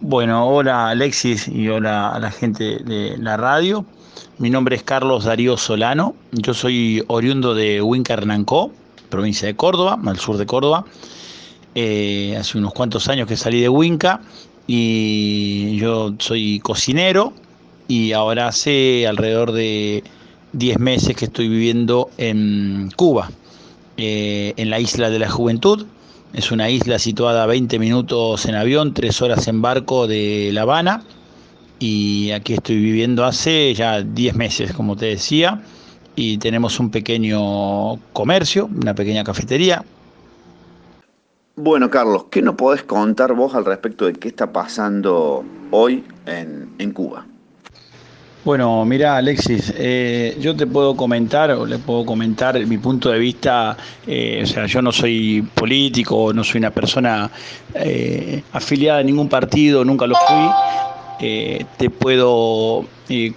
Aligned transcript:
Bueno, 0.00 0.46
hola 0.48 0.90
Alexis 0.90 1.48
y 1.48 1.68
hola 1.68 2.10
a 2.10 2.20
la 2.20 2.30
gente 2.30 2.78
de 2.84 3.18
la 3.18 3.36
radio. 3.36 3.84
Mi 4.38 4.48
nombre 4.48 4.76
es 4.76 4.84
Carlos 4.84 5.24
Darío 5.24 5.56
Solano. 5.56 6.14
Yo 6.30 6.54
soy 6.54 7.02
oriundo 7.08 7.52
de 7.52 7.82
Huinca 7.82 8.12
Hernancó, 8.12 8.70
provincia 9.08 9.48
de 9.48 9.56
Córdoba, 9.56 9.98
al 10.06 10.16
sur 10.20 10.36
de 10.36 10.46
Córdoba. 10.46 10.84
Eh, 11.74 12.36
hace 12.38 12.58
unos 12.58 12.74
cuantos 12.74 13.08
años 13.08 13.26
que 13.26 13.36
salí 13.36 13.60
de 13.60 13.68
Huinca 13.68 14.20
y 14.68 15.76
yo 15.78 16.14
soy 16.18 16.60
cocinero 16.60 17.32
y 17.88 18.12
ahora 18.12 18.46
hace 18.46 19.04
alrededor 19.04 19.50
de 19.50 20.04
10 20.52 20.78
meses 20.78 21.16
que 21.16 21.24
estoy 21.24 21.48
viviendo 21.48 22.08
en 22.18 22.92
Cuba, 22.94 23.32
eh, 23.96 24.54
en 24.58 24.70
la 24.70 24.78
isla 24.78 25.10
de 25.10 25.18
la 25.18 25.28
juventud, 25.28 25.86
es 26.32 26.52
una 26.52 26.68
isla 26.70 26.98
situada 26.98 27.44
a 27.44 27.46
20 27.46 27.78
minutos 27.78 28.46
en 28.46 28.54
avión, 28.54 28.94
3 28.94 29.22
horas 29.22 29.48
en 29.48 29.62
barco 29.62 30.06
de 30.06 30.50
La 30.52 30.62
Habana. 30.62 31.02
Y 31.78 32.30
aquí 32.32 32.54
estoy 32.54 32.76
viviendo 32.76 33.24
hace 33.24 33.72
ya 33.74 34.02
10 34.02 34.34
meses, 34.34 34.72
como 34.72 34.96
te 34.96 35.06
decía. 35.06 35.62
Y 36.16 36.38
tenemos 36.38 36.80
un 36.80 36.90
pequeño 36.90 37.96
comercio, 38.12 38.66
una 38.66 38.94
pequeña 38.94 39.24
cafetería. 39.24 39.84
Bueno, 41.56 41.90
Carlos, 41.90 42.26
¿qué 42.30 42.42
nos 42.42 42.54
podés 42.54 42.82
contar 42.82 43.34
vos 43.34 43.54
al 43.54 43.64
respecto 43.64 44.06
de 44.06 44.12
qué 44.12 44.28
está 44.28 44.52
pasando 44.52 45.44
hoy 45.70 46.04
en, 46.26 46.68
en 46.78 46.92
Cuba? 46.92 47.26
Bueno, 48.44 48.84
mira 48.84 49.16
Alexis, 49.16 49.74
eh, 49.76 50.36
yo 50.40 50.54
te 50.54 50.66
puedo 50.66 50.96
comentar, 50.96 51.50
o 51.50 51.66
le 51.66 51.78
puedo 51.78 52.06
comentar 52.06 52.58
mi 52.66 52.78
punto 52.78 53.10
de 53.10 53.18
vista, 53.18 53.76
eh, 54.06 54.40
o 54.44 54.46
sea, 54.46 54.66
yo 54.66 54.80
no 54.80 54.92
soy 54.92 55.42
político, 55.54 56.32
no 56.32 56.44
soy 56.44 56.58
una 56.58 56.70
persona 56.70 57.30
eh, 57.74 58.42
afiliada 58.52 59.00
a 59.00 59.02
ningún 59.02 59.28
partido, 59.28 59.84
nunca 59.84 60.06
lo 60.06 60.14
fui, 60.14 60.48
eh, 61.20 61.64
te 61.76 61.90
puedo 61.90 62.84
eh, 63.08 63.32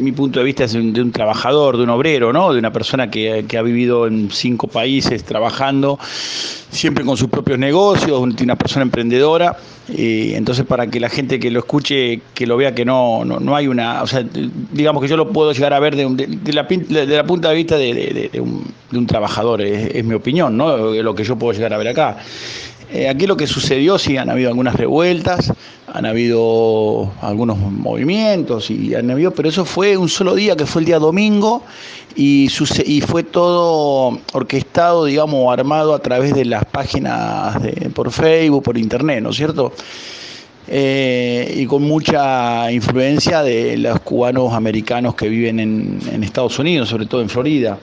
mi 0.00 0.12
punto 0.12 0.40
de 0.40 0.44
vista 0.44 0.64
es 0.64 0.72
de 0.72 0.80
un, 0.80 1.12
trabajador, 1.12 1.76
de 1.76 1.84
un 1.84 1.90
obrero, 1.90 2.32
¿no? 2.32 2.52
de 2.52 2.58
una 2.58 2.72
persona 2.72 3.10
que, 3.10 3.46
ha 3.56 3.62
vivido 3.62 4.06
en 4.06 4.30
cinco 4.30 4.66
países 4.66 5.24
trabajando, 5.24 5.98
siempre 6.02 7.04
con 7.04 7.16
sus 7.16 7.28
propios 7.28 7.58
negocios, 7.58 8.20
una 8.20 8.56
persona 8.56 8.82
emprendedora. 8.82 9.56
Eh, 9.96 10.34
entonces, 10.36 10.66
para 10.66 10.88
que 10.88 11.00
la 11.00 11.08
gente 11.08 11.38
que 11.38 11.50
lo 11.50 11.60
escuche, 11.60 12.20
que 12.34 12.46
lo 12.46 12.56
vea 12.56 12.74
que 12.74 12.84
no, 12.84 13.24
no, 13.24 13.56
hay 13.56 13.68
una, 13.68 14.02
o 14.02 14.06
sea, 14.06 14.24
digamos 14.72 15.02
que 15.02 15.08
yo 15.08 15.16
lo 15.16 15.30
puedo 15.30 15.52
llegar 15.52 15.72
a 15.72 15.80
ver 15.80 15.96
de, 15.96 16.08
de, 16.08 16.52
la, 16.52 16.64
de 16.64 17.16
la, 17.16 17.24
punta 17.24 17.50
de 17.50 17.54
vista 17.54 17.76
de, 17.76 18.30
un, 18.40 19.06
trabajador, 19.06 19.62
es, 19.62 19.94
es 19.94 20.04
mi 20.04 20.14
opinión, 20.14 20.56
¿no? 20.56 20.76
lo 20.76 21.14
que 21.14 21.24
yo 21.24 21.36
puedo 21.36 21.52
llegar 21.52 21.72
a 21.72 21.78
ver 21.78 21.88
acá. 21.88 22.18
Eh, 22.92 23.08
aquí 23.08 23.26
lo 23.26 23.38
que 23.38 23.46
sucedió, 23.46 23.98
sí, 23.98 24.18
han 24.18 24.28
habido 24.28 24.50
algunas 24.50 24.74
revueltas, 24.74 25.52
han 25.94 26.06
habido 26.06 27.12
algunos 27.20 27.58
movimientos, 27.58 28.70
y 28.70 28.94
han 28.94 29.10
habido, 29.10 29.30
pero 29.32 29.50
eso 29.50 29.66
fue 29.66 29.96
un 29.98 30.08
solo 30.08 30.34
día, 30.34 30.56
que 30.56 30.64
fue 30.64 30.80
el 30.80 30.86
día 30.86 30.98
domingo, 30.98 31.62
y, 32.16 32.48
y 32.86 33.00
fue 33.02 33.22
todo 33.22 34.18
orquestado, 34.32 35.04
digamos, 35.04 35.52
armado 35.52 35.94
a 35.94 35.98
través 35.98 36.34
de 36.34 36.46
las 36.46 36.64
páginas 36.64 37.58
por 37.94 38.10
Facebook, 38.10 38.62
por 38.62 38.78
Internet, 38.78 39.22
¿no 39.22 39.30
es 39.30 39.36
cierto? 39.36 39.72
Eh, 40.66 41.56
y 41.58 41.66
con 41.66 41.82
mucha 41.82 42.72
influencia 42.72 43.42
de 43.42 43.76
los 43.76 44.00
cubanos 44.00 44.54
americanos 44.54 45.14
que 45.14 45.28
viven 45.28 45.60
en 45.60 46.24
Estados 46.24 46.58
Unidos, 46.58 46.88
sobre 46.88 47.04
todo 47.04 47.20
en 47.20 47.28
Florida. 47.28 47.78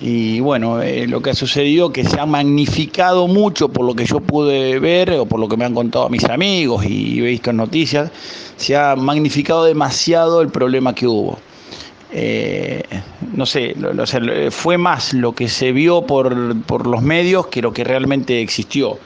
Y 0.00 0.40
bueno, 0.40 0.80
eh, 0.80 1.06
lo 1.06 1.20
que 1.20 1.30
ha 1.30 1.34
sucedido 1.34 1.92
que 1.92 2.04
se 2.04 2.18
ha 2.18 2.26
magnificado 2.26 3.28
mucho 3.28 3.68
por 3.68 3.84
lo 3.84 3.94
que 3.94 4.06
yo 4.06 4.20
pude 4.20 4.78
ver 4.78 5.10
o 5.12 5.26
por 5.26 5.38
lo 5.38 5.48
que 5.48 5.56
me 5.56 5.64
han 5.64 5.74
contado 5.74 6.08
mis 6.08 6.24
amigos 6.24 6.86
y 6.86 7.18
he 7.18 7.26
visto 7.26 7.50
en 7.50 7.56
noticias, 7.58 8.10
se 8.56 8.76
ha 8.76 8.96
magnificado 8.96 9.64
demasiado 9.64 10.40
el 10.40 10.48
problema 10.48 10.94
que 10.94 11.06
hubo. 11.06 11.38
Eh, 12.12 12.82
no 13.34 13.46
sé, 13.46 13.74
fue 14.50 14.78
más 14.78 15.12
lo 15.12 15.32
que 15.32 15.48
se 15.48 15.72
vio 15.72 16.02
por, 16.02 16.60
por 16.62 16.86
los 16.86 17.02
medios 17.02 17.46
que 17.46 17.62
lo 17.62 17.72
que 17.72 17.84
realmente 17.84 18.40
existió. 18.40 18.98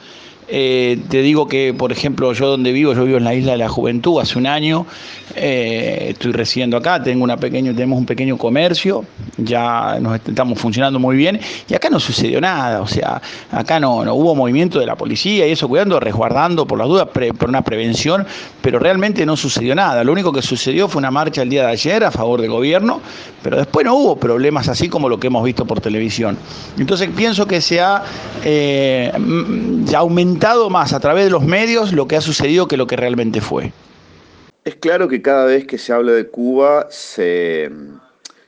Eh, 0.47 0.99
te 1.09 1.21
digo 1.23 1.47
que, 1.47 1.73
por 1.73 1.91
ejemplo, 1.91 2.31
yo 2.33 2.47
donde 2.47 2.71
vivo, 2.71 2.93
yo 2.93 3.03
vivo 3.03 3.17
en 3.17 3.23
la 3.23 3.33
isla 3.33 3.53
de 3.53 3.57
la 3.57 3.69
Juventud 3.69 4.19
hace 4.21 4.37
un 4.37 4.45
año, 4.45 4.85
eh, 5.35 6.07
estoy 6.11 6.33
residiendo 6.33 6.77
acá, 6.77 7.01
tengo 7.01 7.23
una 7.23 7.37
pequeño, 7.37 7.73
tenemos 7.73 7.97
un 7.97 8.05
pequeño 8.05 8.37
comercio, 8.37 9.05
ya 9.37 9.97
nos 9.99 10.15
estamos 10.15 10.59
funcionando 10.59 10.99
muy 10.99 11.17
bien 11.17 11.39
y 11.67 11.73
acá 11.73 11.89
no 11.89 11.99
sucedió 11.99 12.39
nada, 12.39 12.81
o 12.81 12.87
sea, 12.87 13.19
acá 13.51 13.79
no, 13.79 14.05
no 14.05 14.13
hubo 14.13 14.35
movimiento 14.35 14.79
de 14.79 14.85
la 14.85 14.95
policía 14.95 15.47
y 15.47 15.51
eso, 15.51 15.67
cuidando, 15.67 15.99
resguardando 15.99 16.67
por 16.67 16.77
las 16.77 16.87
dudas, 16.87 17.07
por 17.07 17.49
una 17.49 17.63
prevención, 17.63 18.25
pero 18.61 18.77
realmente 18.77 19.25
no 19.25 19.35
sucedió 19.35 19.73
nada. 19.73 20.03
Lo 20.03 20.11
único 20.11 20.31
que 20.31 20.43
sucedió 20.43 20.87
fue 20.87 20.99
una 20.99 21.11
marcha 21.11 21.41
el 21.41 21.49
día 21.49 21.65
de 21.65 21.71
ayer 21.71 22.03
a 22.03 22.11
favor 22.11 22.39
del 22.39 22.51
gobierno, 22.51 23.01
pero 23.41 23.57
después 23.57 23.83
no 23.85 23.95
hubo 23.95 24.15
problemas 24.15 24.69
así 24.69 24.89
como 24.89 25.09
lo 25.09 25.19
que 25.19 25.27
hemos 25.27 25.43
visto 25.43 25.65
por 25.65 25.81
televisión. 25.81 26.37
Entonces 26.77 27.09
pienso 27.15 27.47
que 27.47 27.61
se 27.61 27.81
ha 27.81 28.03
eh, 28.43 29.11
ya 29.85 29.99
aumentado 29.99 30.34
más 30.69 30.93
a 30.93 30.99
través 30.99 31.25
de 31.25 31.31
los 31.31 31.43
medios 31.43 31.91
lo 31.91 32.07
que 32.07 32.15
ha 32.15 32.21
sucedido 32.21 32.67
que 32.67 32.77
lo 32.77 32.87
que 32.87 32.95
realmente 32.95 33.41
fue. 33.41 33.71
Es 34.63 34.75
claro 34.75 35.07
que 35.07 35.21
cada 35.21 35.45
vez 35.45 35.65
que 35.65 35.77
se 35.77 35.93
habla 35.93 36.11
de 36.11 36.27
Cuba 36.27 36.87
se, 36.89 37.71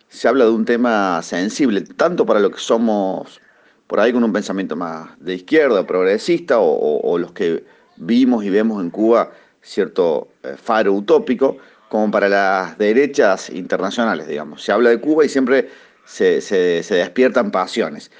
se 0.10 0.28
habla 0.28 0.46
de 0.46 0.52
un 0.52 0.66
tema 0.66 1.22
sensible, 1.22 1.82
tanto 1.82 2.26
para 2.26 2.40
lo 2.40 2.50
que 2.50 2.60
somos 2.60 3.40
por 3.88 4.00
ahí 4.00 4.12
con 4.12 4.24
un 4.24 4.34
pensamiento 4.34 4.76
más 4.76 5.10
de 5.20 5.36
izquierda, 5.36 5.86
progresista, 5.86 6.58
o, 6.60 7.18
los 7.18 7.32
que 7.32 7.64
vimos 7.96 8.44
y 8.44 8.50
vemos 8.50 8.84
en 8.84 8.90
Cuba 8.90 9.32
cierto 9.62 10.30
eh, 10.44 10.56
faro 10.62 10.94
utópico, 10.94 11.58
como 11.90 12.12
para 12.12 12.28
las 12.28 12.78
derechas 12.78 13.50
internacionales, 13.50 14.28
digamos. 14.28 14.62
Se 14.64 14.72
habla 14.72 14.90
de 14.90 15.00
Cuba 15.00 15.26
y 15.26 15.30
siempre 15.30 15.70
se, 16.06 16.42
se 16.42 16.96
despiertan 16.96 17.52
pasiones 17.52 18.12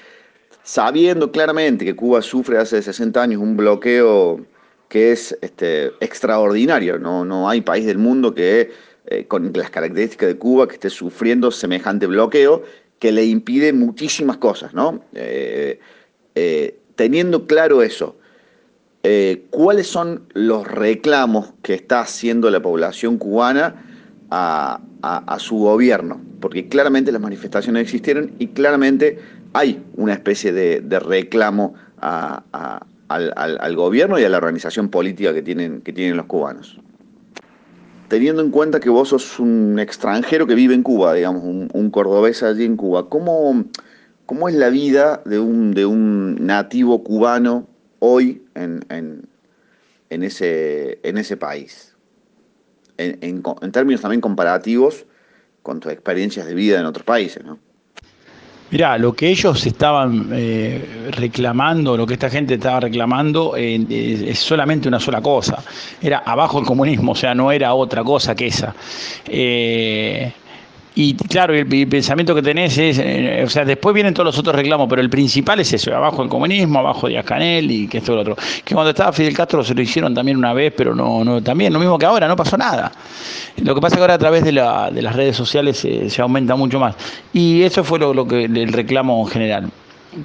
sabiendo 0.68 1.32
claramente 1.32 1.82
que 1.82 1.96
Cuba 1.96 2.20
sufre 2.20 2.58
hace 2.58 2.82
60 2.82 3.22
años 3.22 3.40
un 3.40 3.56
bloqueo 3.56 4.44
que 4.90 5.12
es 5.12 5.34
este, 5.40 5.86
extraordinario, 6.00 6.98
¿no? 6.98 7.24
no 7.24 7.48
hay 7.48 7.62
país 7.62 7.86
del 7.86 7.96
mundo 7.96 8.34
que 8.34 8.70
eh, 9.06 9.24
con 9.26 9.50
las 9.54 9.70
características 9.70 10.28
de 10.28 10.36
Cuba 10.36 10.68
que 10.68 10.74
esté 10.74 10.90
sufriendo 10.90 11.50
semejante 11.50 12.06
bloqueo 12.06 12.64
que 12.98 13.12
le 13.12 13.24
impide 13.24 13.72
muchísimas 13.72 14.36
cosas, 14.36 14.74
¿no? 14.74 15.02
Eh, 15.14 15.80
eh, 16.34 16.76
teniendo 16.96 17.46
claro 17.46 17.82
eso, 17.82 18.16
¿cuáles 19.48 19.86
son 19.86 20.28
los 20.34 20.68
reclamos 20.68 21.54
que 21.62 21.72
está 21.72 22.00
haciendo 22.00 22.50
la 22.50 22.60
población 22.60 23.16
cubana 23.16 23.87
a, 24.30 24.80
a 25.02 25.38
su 25.38 25.56
gobierno? 25.56 26.20
Porque 26.40 26.68
claramente 26.68 27.12
las 27.12 27.20
manifestaciones 27.20 27.82
existieron 27.82 28.32
y 28.38 28.48
claramente 28.48 29.18
hay 29.52 29.82
una 29.96 30.12
especie 30.12 30.52
de, 30.52 31.00
reclamo 31.00 31.74
al, 32.00 33.76
gobierno 33.76 34.18
y 34.18 34.24
a 34.24 34.28
la 34.28 34.36
organización 34.36 34.88
política 34.88 35.32
que 35.32 35.42
tienen, 35.42 35.80
que 35.80 35.92
tienen 35.92 36.16
los 36.16 36.26
cubanos. 36.26 36.78
Teniendo 38.08 38.42
en 38.42 38.50
cuenta 38.50 38.80
que 38.80 38.88
vos 38.88 39.10
sos 39.10 39.38
un 39.38 39.78
extranjero 39.78 40.46
que 40.46 40.54
vive 40.54 40.74
en 40.74 40.82
Cuba, 40.82 41.12
digamos, 41.14 41.42
un, 41.44 41.90
cordobés 41.90 42.42
allí 42.42 42.64
en 42.64 42.76
Cuba, 42.76 43.08
¿cómo, 43.08 43.64
¿cómo, 44.26 44.48
es 44.48 44.54
la 44.54 44.70
vida 44.70 45.22
de 45.26 45.38
un, 45.38 45.72
de 45.72 45.84
un 45.84 46.46
nativo 46.46 47.02
cubano 47.04 47.66
hoy 47.98 48.42
en, 48.54 48.80
en, 48.88 50.22
ese, 50.22 51.00
en 51.02 51.18
ese 51.18 51.36
país? 51.36 51.94
En, 52.98 53.42
términos 53.72 54.00
también 54.00 54.20
comparativos 54.20 55.06
con 55.62 55.80
tus 55.80 55.92
experiencias 55.92 56.46
de 56.46 56.54
vida 56.54 56.80
en 56.80 56.86
otros 56.86 57.04
países, 57.04 57.44
¿no? 57.44 57.58
Mirá, 58.70 58.98
lo 58.98 59.14
que 59.14 59.30
ellos 59.30 59.64
estaban 59.64 60.28
eh, 60.32 61.08
reclamando, 61.12 61.96
lo 61.96 62.06
que 62.06 62.14
esta 62.14 62.28
gente 62.28 62.54
estaba 62.54 62.80
reclamando, 62.80 63.54
eh, 63.56 64.26
es 64.28 64.38
solamente 64.38 64.88
una 64.88 65.00
sola 65.00 65.22
cosa. 65.22 65.62
Era 66.02 66.18
abajo 66.18 66.58
el 66.58 66.66
comunismo, 66.66 67.12
o 67.12 67.14
sea, 67.14 67.34
no 67.34 67.50
era 67.50 67.72
otra 67.72 68.04
cosa 68.04 68.34
que 68.34 68.48
esa. 68.48 68.74
Eh, 69.26 70.30
y 71.00 71.14
claro, 71.14 71.54
el, 71.54 71.68
pensamiento 71.86 72.34
que 72.34 72.42
tenés 72.42 72.76
es, 72.76 72.98
eh, 72.98 73.44
o 73.46 73.48
sea, 73.48 73.64
después 73.64 73.94
vienen 73.94 74.12
todos 74.12 74.24
los 74.24 74.36
otros 74.36 74.56
reclamos, 74.56 74.88
pero 74.88 75.00
el 75.00 75.08
principal 75.08 75.60
es 75.60 75.72
eso, 75.72 75.94
abajo 75.94 76.24
el 76.24 76.28
comunismo, 76.28 76.80
abajo 76.80 77.06
Díaz 77.06 77.24
Canel 77.24 77.70
y 77.70 77.86
que 77.86 77.98
esto 77.98 78.10
y 78.10 78.14
lo 78.16 78.22
otro. 78.22 78.36
Que 78.64 78.74
cuando 78.74 78.90
estaba 78.90 79.12
Fidel 79.12 79.32
Castro 79.32 79.62
se 79.62 79.76
lo 79.76 79.80
hicieron 79.80 80.12
también 80.12 80.36
una 80.36 80.52
vez, 80.52 80.74
pero 80.76 80.96
no, 80.96 81.22
no 81.22 81.40
también, 81.40 81.72
lo 81.72 81.78
mismo 81.78 81.96
que 82.00 82.06
ahora, 82.06 82.26
no 82.26 82.34
pasó 82.34 82.58
nada. 82.58 82.90
Lo 83.58 83.76
que 83.76 83.80
pasa 83.80 83.94
es 83.94 83.98
que 83.98 84.00
ahora 84.00 84.14
a 84.14 84.18
través 84.18 84.42
de, 84.42 84.50
la, 84.50 84.90
de 84.90 85.00
las 85.00 85.14
redes 85.14 85.36
sociales 85.36 85.76
se, 85.78 86.20
aumenta 86.20 86.56
mucho 86.56 86.80
más. 86.80 86.96
Y 87.32 87.62
eso 87.62 87.84
fue 87.84 88.00
lo, 88.00 88.12
lo 88.12 88.26
que 88.26 88.46
el 88.46 88.72
reclamo 88.72 89.24
general. 89.26 89.70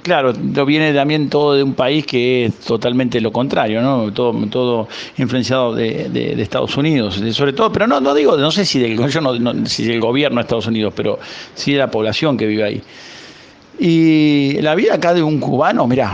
Claro, 0.02 0.32
viene 0.32 0.94
también 0.94 1.28
todo 1.28 1.54
de 1.54 1.62
un 1.62 1.74
país 1.74 2.06
que 2.06 2.46
es 2.46 2.58
totalmente 2.60 3.20
lo 3.20 3.30
contrario, 3.30 3.82
¿no? 3.82 4.12
Todo, 4.12 4.32
todo 4.46 4.88
influenciado 5.18 5.74
de, 5.74 6.34
Estados 6.40 6.76
Unidos, 6.78 7.20
sobre 7.32 7.52
todo, 7.52 7.70
pero 7.70 7.86
no, 7.86 8.00
no 8.00 8.14
digo, 8.14 8.36
no 8.36 8.50
sé 8.50 8.64
si 8.64 8.78
del, 8.78 8.96
yo 9.08 9.20
no, 9.20 9.66
si 9.66 9.84
del 9.84 10.00
gobierno 10.00 10.36
de 10.36 10.42
Estados 10.42 10.66
Unidos, 10.66 10.94
pero 10.96 11.18
sí 11.54 11.72
de 11.72 11.78
la 11.78 11.90
población 11.90 12.36
que 12.38 12.46
vive 12.46 12.64
ahí. 12.64 12.82
Y 13.78 14.60
la 14.62 14.74
vida 14.74 14.94
acá 14.94 15.12
de 15.12 15.22
un 15.22 15.38
cubano, 15.38 15.86
mira, 15.86 16.12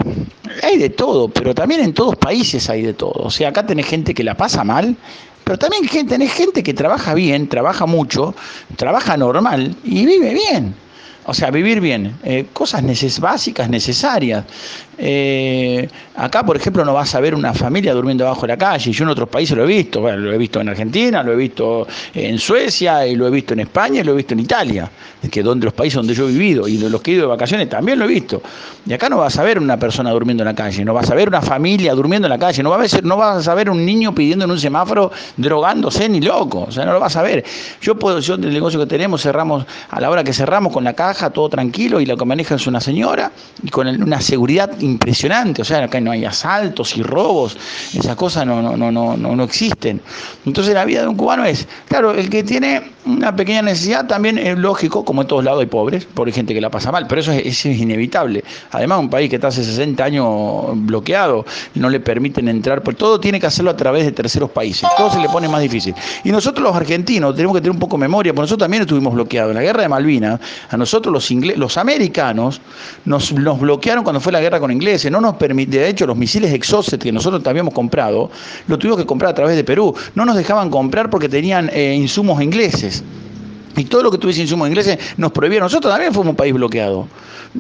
hay 0.64 0.76
de 0.76 0.90
todo, 0.90 1.28
pero 1.28 1.55
también 1.55 1.82
en 1.82 1.94
todos 1.94 2.16
países 2.16 2.69
hay 2.70 2.82
de 2.82 2.94
todo. 2.94 3.12
O 3.14 3.31
sea, 3.31 3.50
acá 3.50 3.64
tenés 3.64 3.87
gente 3.87 4.14
que 4.14 4.25
la 4.25 4.37
pasa 4.37 4.64
mal, 4.64 4.96
pero 5.44 5.58
también 5.58 5.87
tenés 6.08 6.32
gente 6.32 6.64
que 6.64 6.75
trabaja 6.75 7.14
bien, 7.14 7.49
trabaja 7.49 7.87
mucho, 7.87 8.34
trabaja 8.76 9.16
normal 9.16 9.76
y 9.84 10.06
vive 10.06 10.34
bien. 10.34 10.75
O 11.31 11.32
sea, 11.32 11.53
vivir 11.53 11.81
bien, 11.81 12.17
eh, 12.25 12.47
cosas 12.53 12.82
básicas, 13.21 13.71
necesarias. 13.71 14.44
Eh, 14.99 15.88
acá, 16.17 16.44
por 16.44 16.56
ejemplo, 16.56 16.85
no 16.85 16.93
vas 16.93 17.15
a 17.15 17.21
ver 17.21 17.37
una 17.37 17.55
familia 17.55 17.94
durmiendo 17.94 18.27
abajo 18.27 18.43
de 18.43 18.49
la 18.49 18.59
calle. 18.59 18.91
Yo 18.91 19.05
en 19.05 19.11
otros 19.11 19.29
países 19.29 19.56
lo 19.56 19.62
he 19.62 19.67
visto. 19.67 20.00
Bueno, 20.00 20.19
lo 20.19 20.32
he 20.32 20.37
visto 20.38 20.61
en 20.61 20.69
Argentina, 20.69 21.23
lo 21.23 21.32
he 21.32 21.37
visto 21.37 21.87
en 22.12 22.37
Suecia, 22.37 23.06
y 23.06 23.15
lo 23.15 23.29
he 23.29 23.31
visto 23.31 23.55
en 23.55 23.61
España 23.61 24.00
y 24.00 24.05
lo 24.05 24.12
he 24.12 24.17
visto 24.17 24.35
en 24.35 24.41
Italia, 24.41 24.91
que 25.31 25.43
donde 25.43 25.67
los 25.67 25.73
países 25.73 25.94
donde 25.97 26.15
yo 26.15 26.29
he 26.29 26.32
vivido 26.32 26.67
y 26.67 26.77
de 26.79 26.91
los 26.91 27.00
que 27.00 27.12
he 27.12 27.15
ido 27.15 27.23
de 27.23 27.29
vacaciones 27.29 27.69
también 27.69 28.00
lo 28.00 28.06
he 28.06 28.09
visto. 28.09 28.43
Y 28.85 28.93
acá 28.93 29.09
no 29.09 29.19
vas 29.19 29.38
a 29.38 29.44
ver 29.44 29.59
una 29.59 29.79
persona 29.79 30.11
durmiendo 30.11 30.43
en 30.43 30.49
la 30.49 30.55
calle, 30.55 30.85
no 30.85 30.94
vas 30.94 31.11
a 31.11 31.15
ver 31.15 31.29
una 31.29 31.43
familia 31.43 31.94
durmiendo 31.94 32.26
en 32.26 32.31
la 32.31 32.38
calle, 32.38 32.62
no 32.62 32.71
vas 32.71 32.93
a 32.93 32.97
ver, 32.97 33.05
no 33.05 33.17
vas 33.17 33.47
a 33.47 33.55
ver 33.55 33.71
un 33.71 33.87
niño 33.87 34.15
pidiendo 34.15 34.47
en 34.47 34.50
un 34.50 34.59
semáforo 34.59 35.12
drogándose 35.37 36.09
ni 36.09 36.21
loco. 36.21 36.67
O 36.69 36.73
sea, 36.73 36.85
no 36.85 36.93
lo 36.93 37.00
vas 37.00 37.15
a 37.17 37.23
ver. 37.23 37.44
Yo 37.81 37.99
puedo, 37.99 38.19
yo 38.19 38.37
del 38.37 38.53
negocio 38.53 38.81
que 38.81 38.87
tenemos 38.87 39.23
cerramos 39.23 39.65
a 39.88 40.00
la 40.00 40.11
hora 40.11 40.25
que 40.25 40.33
cerramos 40.33 40.73
con 40.73 40.83
la 40.83 40.94
caja 40.94 41.19
todo 41.28 41.50
tranquilo 41.50 42.00
y 42.00 42.06
lo 42.06 42.17
que 42.17 42.25
maneja 42.25 42.55
es 42.55 42.67
una 42.67 42.81
señora 42.81 43.31
y 43.62 43.69
con 43.69 43.87
una 43.87 44.20
seguridad 44.22 44.81
impresionante, 44.81 45.61
o 45.61 45.64
sea, 45.64 45.84
acá 45.84 46.00
no 46.00 46.12
hay 46.12 46.25
asaltos 46.25 46.96
y 46.96 47.02
robos, 47.02 47.58
esas 47.93 48.17
cosas 48.17 48.46
no, 48.46 48.62
no, 48.62 48.90
no, 48.90 49.17
no, 49.17 49.37
no 49.37 49.44
existen. 49.44 50.00
Entonces 50.46 50.72
la 50.72 50.87
vida 50.87 51.02
de 51.02 51.08
un 51.08 51.17
cubano 51.17 51.44
es, 51.44 51.69
claro, 51.88 52.12
el 52.12 52.31
que 52.31 52.43
tiene 52.43 52.82
una 53.06 53.34
pequeña 53.34 53.62
necesidad 53.62 54.06
también 54.06 54.38
es 54.38 54.58
lógico, 54.58 55.05
como 55.05 55.22
en 55.22 55.28
todos 55.28 55.44
lados 55.44 55.61
hay 55.61 55.67
pobres, 55.67 56.05
pobre 56.05 56.32
gente 56.32 56.55
que 56.55 56.61
la 56.61 56.70
pasa 56.70 56.93
mal, 56.93 57.06
pero 57.06 57.20
eso 57.20 57.32
es, 57.32 57.64
inevitable. 57.64 58.44
Además, 58.73 59.00
un 59.00 59.11
país 59.11 59.31
que 59.31 59.37
está 59.37 59.49
hace 59.49 59.64
60 59.64 60.05
años 60.05 60.26
bloqueado, 60.75 61.44
no 61.75 61.88
le 61.88 62.00
permiten 62.00 62.49
entrar, 62.49 62.82
por 62.82 62.94
todo 62.94 63.19
tiene 63.19 63.40
que 63.40 63.46
hacerlo 63.46 63.70
a 63.70 63.76
través 63.76 64.05
de 64.05 64.12
terceros 64.12 64.50
países, 64.50 64.88
todo 64.96 65.11
se 65.11 65.19
le 65.19 65.28
pone 65.28 65.49
más 65.49 65.62
difícil. 65.62 65.94
Y 66.25 66.31
nosotros 66.31 66.62
los 66.62 66.76
argentinos 66.76 67.34
tenemos 67.34 67.55
que 67.56 67.61
tener 67.61 67.73
un 67.73 67.78
poco 67.78 67.96
de 67.96 68.00
memoria, 68.00 68.32
porque 68.32 68.43
nosotros 68.43 68.64
también 68.64 68.82
estuvimos 68.82 69.14
bloqueados. 69.14 69.50
En 69.50 69.56
la 69.56 69.62
guerra 69.62 69.82
de 69.82 69.88
Malvinas, 69.88 70.40
a 70.69 70.76
nosotros 70.76 71.00
los 71.06 71.31
ingleses, 71.31 71.58
los 71.58 71.76
americanos 71.79 72.61
nos, 73.05 73.32
nos 73.32 73.61
bloquearon 73.61 74.05
cuando 74.05 74.20
fue 74.20 74.32
la 74.32 74.41
guerra 74.41 74.61
con 74.61 74.70
ingleses, 74.70 75.11
no 75.11 75.20
nos 75.20 75.37
permite, 75.37 75.79
de 75.79 75.88
hecho 75.88 76.06
los 76.06 76.17
misiles 76.17 76.52
Exocet 76.52 77.02
que 77.02 77.12
nosotros 77.12 77.47
habíamos 77.47 77.73
comprado, 77.73 78.31
lo 78.67 78.79
tuvimos 78.79 78.99
que 78.99 79.06
comprar 79.06 79.31
a 79.31 79.35
través 79.35 79.56
de 79.56 79.64
Perú, 79.64 79.94
no 80.14 80.25
nos 80.25 80.37
dejaban 80.37 80.69
comprar 80.69 81.08
porque 81.08 81.29
tenían 81.29 81.70
eh, 81.73 81.94
insumos 81.94 82.43
ingleses. 82.43 83.02
Y 83.76 83.84
todo 83.84 84.02
lo 84.02 84.11
que 84.11 84.19
tuviese 84.19 84.43
insumos 84.43 84.69
ingleses 84.69 84.99
nos 85.17 85.32
prohibieron. 85.32 85.67
Nosotros 85.67 85.93
también 85.93 86.12
fuimos 86.12 86.31
un 86.31 86.37
país 86.37 86.52
bloqueado 86.52 87.06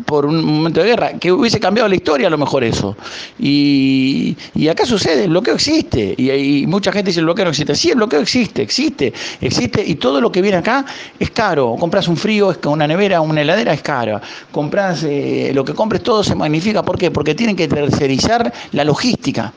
por 0.04 0.26
un 0.26 0.44
momento 0.44 0.80
de 0.80 0.86
guerra, 0.86 1.12
que 1.14 1.32
hubiese 1.32 1.58
cambiado 1.58 1.88
la 1.88 1.96
historia 1.96 2.28
a 2.28 2.30
lo 2.30 2.38
mejor 2.38 2.62
eso. 2.62 2.96
Y, 3.38 4.36
acá 4.70 4.86
sucede, 4.86 5.24
el 5.24 5.30
bloqueo 5.30 5.54
existe. 5.54 6.14
Y, 6.16 6.66
mucha 6.66 6.92
gente 6.92 7.10
dice 7.10 7.20
el 7.20 7.26
bloqueo 7.26 7.44
no 7.44 7.50
existe. 7.50 7.74
Sí, 7.74 7.90
el 7.90 7.96
bloqueo 7.96 8.20
existe, 8.20 8.62
existe, 8.62 9.12
existe. 9.40 9.84
Y 9.84 9.96
todo 9.96 10.20
lo 10.20 10.30
que 10.30 10.42
viene 10.42 10.58
acá 10.58 10.84
es 11.18 11.30
caro. 11.30 11.76
Compras 11.78 12.08
un 12.08 12.16
frío, 12.16 12.54
una 12.66 12.86
nevera, 12.86 13.20
una 13.20 13.40
heladera 13.40 13.72
es 13.72 13.82
cara. 13.82 14.20
Compras, 14.52 15.04
eh, 15.04 15.50
lo 15.54 15.64
que 15.64 15.74
compres 15.74 16.02
todo 16.02 16.22
se 16.22 16.34
magnifica. 16.34 16.82
¿Por 16.82 16.98
qué? 16.98 17.10
Porque 17.10 17.34
tienen 17.34 17.56
que 17.56 17.66
tercerizar 17.66 18.52
la 18.72 18.84
logística. 18.84 19.52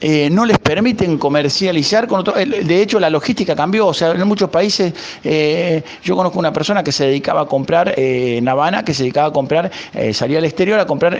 Eh, 0.00 0.28
no 0.30 0.44
les 0.44 0.58
permiten 0.58 1.16
comercializar 1.18 2.06
con 2.06 2.20
otro. 2.20 2.34
De 2.34 2.82
hecho, 2.82 3.00
la 3.00 3.08
logística 3.08 3.56
cambió. 3.56 3.86
O 3.86 3.94
sea, 3.94 4.12
en 4.12 4.28
muchos 4.28 4.50
países, 4.50 4.92
eh, 5.24 5.82
yo 6.02 6.16
conozco 6.16 6.38
una 6.38 6.52
persona 6.52 6.82
que 6.82 6.92
se 6.92 7.06
dedicaba 7.06 7.42
a 7.42 7.46
comprar 7.46 7.94
eh, 7.96 8.36
en 8.36 8.48
Habana, 8.48 8.84
que 8.84 8.92
se 8.92 9.04
dedicaba 9.04 9.28
a 9.28 9.32
comprar, 9.32 9.70
salía 10.12 10.38
al 10.38 10.44
exterior 10.44 10.78
a 10.78 10.86
comprar 10.86 11.18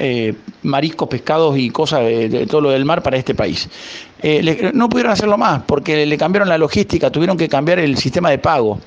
mariscos, 0.63 1.09
pescados 1.09 1.57
y 1.59 1.71
cosas 1.71 2.01
de, 2.01 2.47
todo 2.47 2.61
lo 2.61 2.71
del 2.71 2.85
mar 2.85 3.03
para 3.03 3.17
este 3.17 3.35
país. 3.35 3.69
no 4.75 4.89
pudieron 4.89 5.13
hacerlo 5.13 5.39
más 5.39 5.63
porque 5.67 6.05
le 6.07 6.19
cambiaron 6.19 6.49
la 6.49 6.59
logística, 6.59 7.11
tuvieron 7.11 7.37
que 7.37 7.49
cambiar 7.49 7.79
el 7.79 7.97
sistema 7.97 8.31
de 8.31 8.39
pago. 8.39 8.79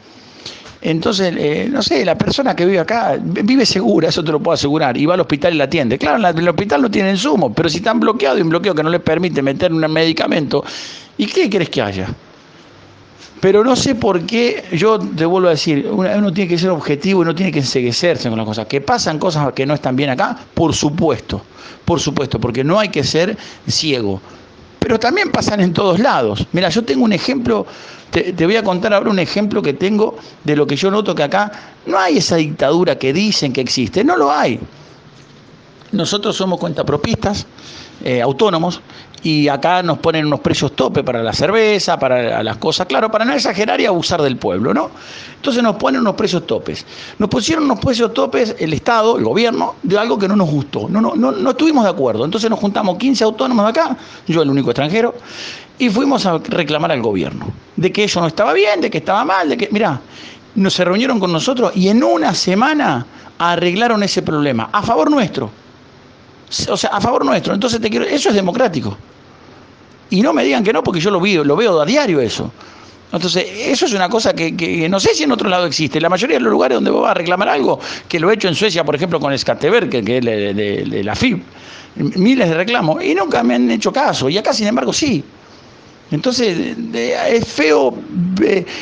Entonces, 0.81 1.33
eh, 1.37 1.67
no 1.69 1.81
sé, 1.81 2.05
la 2.05 2.17
persona 2.17 2.55
que 2.55 2.65
vive 2.65 2.79
acá 2.79 3.17
vive 3.21 3.65
segura, 3.65 4.09
eso 4.09 4.23
te 4.23 4.31
lo 4.31 4.39
puedo 4.39 4.53
asegurar, 4.53 4.95
y 4.95 5.05
va 5.05 5.15
al 5.15 5.19
hospital 5.19 5.53
y 5.53 5.57
la 5.57 5.65
atiende. 5.65 5.97
Claro, 5.97 6.25
en 6.25 6.37
el 6.37 6.47
hospital 6.47 6.81
no 6.81 6.89
tienen 6.89 7.17
sumo, 7.17 7.53
pero 7.53 7.67
si 7.67 7.77
están 7.77 7.99
bloqueados 7.99 8.39
y 8.39 8.43
un 8.43 8.49
bloqueo 8.49 8.73
que 8.73 8.83
no 8.83 8.89
les 8.89 9.01
permite 9.01 9.41
meter 9.41 9.73
un 9.73 9.79
medicamento, 9.91 10.63
¿y 11.17 11.25
qué 11.25 11.49
crees 11.49 11.69
que 11.69 11.81
haya? 11.81 12.07
Pero 13.41 13.63
no 13.63 13.75
sé 13.75 13.95
por 13.95 14.25
qué, 14.25 14.65
yo 14.73 14.99
te 14.99 15.25
vuelvo 15.25 15.47
a 15.47 15.51
decir, 15.51 15.87
uno 15.89 16.33
tiene 16.33 16.49
que 16.49 16.57
ser 16.57 16.69
objetivo 16.69 17.23
y 17.23 17.25
no 17.25 17.35
tiene 17.35 17.51
que 17.51 17.59
enseguecerse 17.59 18.29
con 18.29 18.37
las 18.37 18.45
cosas. 18.45 18.67
Que 18.67 18.81
pasan 18.81 19.17
cosas 19.17 19.53
que 19.53 19.65
no 19.65 19.73
están 19.73 19.95
bien 19.95 20.09
acá, 20.09 20.37
por 20.53 20.73
supuesto, 20.73 21.41
por 21.85 22.01
supuesto, 22.01 22.39
porque 22.39 22.63
no 22.65 22.79
hay 22.79 22.89
que 22.89 23.03
ser 23.03 23.37
ciego. 23.67 24.21
Pero 24.79 24.99
también 24.99 25.31
pasan 25.31 25.59
en 25.59 25.73
todos 25.73 25.99
lados. 25.99 26.45
Mira, 26.51 26.69
yo 26.69 26.83
tengo 26.83 27.03
un 27.03 27.13
ejemplo 27.13 27.65
te, 28.11 28.45
voy 28.45 28.55
a 28.55 28.63
contar 28.63 28.93
ahora 28.93 29.09
un 29.09 29.19
ejemplo 29.19 29.61
que 29.61 29.73
tengo 29.73 30.17
de 30.43 30.55
lo 30.55 30.65
que 30.65 30.75
yo 30.75 30.89
noto 30.89 31.13
que 31.13 31.23
acá 31.23 31.51
no 31.85 31.97
hay 31.97 32.17
esa 32.17 32.37
dictadura 32.37 32.97
que 32.97 33.13
dicen 33.13 33.53
que 33.53 33.61
existe, 33.61 34.03
no 34.03 34.17
lo 34.17 34.31
hay. 34.31 34.59
Nosotros 35.91 36.35
somos 36.35 36.59
cuentapropistas, 36.59 37.45
eh, 38.03 38.21
autónomos, 38.21 38.81
y 39.23 39.47
acá 39.47 39.83
nos 39.83 39.97
ponen 39.99 40.25
unos 40.25 40.39
precios 40.39 40.75
tope 40.75 41.03
para 41.03 41.21
la 41.21 41.33
cerveza, 41.33 41.99
para 41.99 42.41
las 42.43 42.57
cosas, 42.57 42.87
claro, 42.87 43.11
para 43.11 43.25
no 43.25 43.33
exagerar 43.33 43.79
y 43.81 43.85
abusar 43.85 44.21
del 44.21 44.37
pueblo, 44.37 44.73
¿no? 44.73 44.89
Entonces 45.35 45.61
nos 45.61 45.75
ponen 45.75 46.01
unos 46.01 46.15
precios 46.15 46.45
topes. 46.47 46.85
Nos 47.17 47.29
pusieron 47.29 47.65
unos 47.65 47.79
precios 47.79 48.13
topes 48.13 48.55
el 48.59 48.73
Estado, 48.73 49.17
el 49.17 49.23
gobierno, 49.23 49.75
de 49.83 49.97
algo 49.97 50.17
que 50.17 50.27
no 50.27 50.35
nos 50.35 50.49
gustó, 50.49 50.87
no, 50.89 51.01
no, 51.01 51.15
no, 51.15 51.31
no 51.31 51.49
estuvimos 51.51 51.83
de 51.83 51.89
acuerdo. 51.89 52.25
Entonces 52.25 52.49
nos 52.49 52.59
juntamos 52.59 52.97
15 52.97 53.23
autónomos 53.23 53.65
de 53.65 53.69
acá, 53.71 53.97
yo 54.27 54.41
el 54.41 54.49
único 54.49 54.69
extranjero, 54.69 55.15
y 55.77 55.89
fuimos 55.89 56.25
a 56.25 56.37
reclamar 56.37 56.91
al 56.91 57.01
gobierno, 57.01 57.47
de 57.75 57.91
que 57.91 58.05
eso 58.05 58.21
no 58.21 58.27
estaba 58.27 58.53
bien, 58.53 58.81
de 58.81 58.89
que 58.89 58.99
estaba 58.99 59.23
mal, 59.25 59.49
de 59.49 59.57
que, 59.57 59.69
mirá, 59.71 59.99
nos 60.55 60.73
se 60.73 60.83
reunieron 60.83 61.19
con 61.19 61.31
nosotros 61.31 61.71
y 61.75 61.89
en 61.89 62.03
una 62.03 62.33
semana 62.33 63.05
arreglaron 63.37 64.03
ese 64.03 64.21
problema, 64.21 64.69
a 64.71 64.81
favor 64.81 65.09
nuestro. 65.09 65.49
O 66.69 66.77
sea, 66.77 66.89
a 66.91 67.01
favor 67.01 67.25
nuestro. 67.25 67.53
Entonces 67.53 67.79
te 67.79 67.89
quiero, 67.89 68.05
eso 68.05 68.29
es 68.29 68.35
democrático. 68.35 68.97
Y 70.09 70.21
no 70.21 70.33
me 70.33 70.43
digan 70.43 70.63
que 70.63 70.73
no, 70.73 70.83
porque 70.83 70.99
yo 70.99 71.11
lo 71.11 71.19
veo, 71.19 71.43
lo 71.43 71.55
veo 71.55 71.79
a 71.79 71.85
diario 71.85 72.19
eso. 72.19 72.51
Entonces, 73.11 73.45
eso 73.59 73.85
es 73.87 73.93
una 73.93 74.07
cosa 74.07 74.33
que, 74.33 74.87
no 74.89 74.99
sé 74.99 75.15
si 75.15 75.23
en 75.23 75.31
otro 75.31 75.49
lado 75.49 75.65
existe. 75.65 75.99
La 75.99 76.09
mayoría 76.09 76.37
de 76.37 76.43
los 76.43 76.51
lugares 76.51 76.75
donde 76.75 76.91
vos 76.91 77.01
vas 77.01 77.11
a 77.11 77.15
reclamar 77.15 77.49
algo, 77.49 77.79
que 78.07 78.19
lo 78.19 78.29
he 78.29 78.35
hecho 78.35 78.47
en 78.47 78.55
Suecia, 78.55 78.83
por 78.83 78.95
ejemplo, 78.95 79.19
con 79.19 79.35
Skatteberg, 79.35 79.89
que, 79.89 80.17
es 80.17 80.25
de 80.25 81.01
la 81.03 81.15
FIB, 81.15 81.41
miles 81.95 82.49
de 82.49 82.55
reclamos, 82.55 83.03
y 83.03 83.15
nunca 83.15 83.41
me 83.43 83.55
han 83.55 83.69
hecho 83.71 83.91
caso. 83.91 84.29
Y 84.29 84.37
acá, 84.37 84.53
sin 84.53 84.67
embargo, 84.67 84.93
sí. 84.93 85.23
Entonces, 86.11 86.75
es 86.93 87.45
feo, 87.45 87.93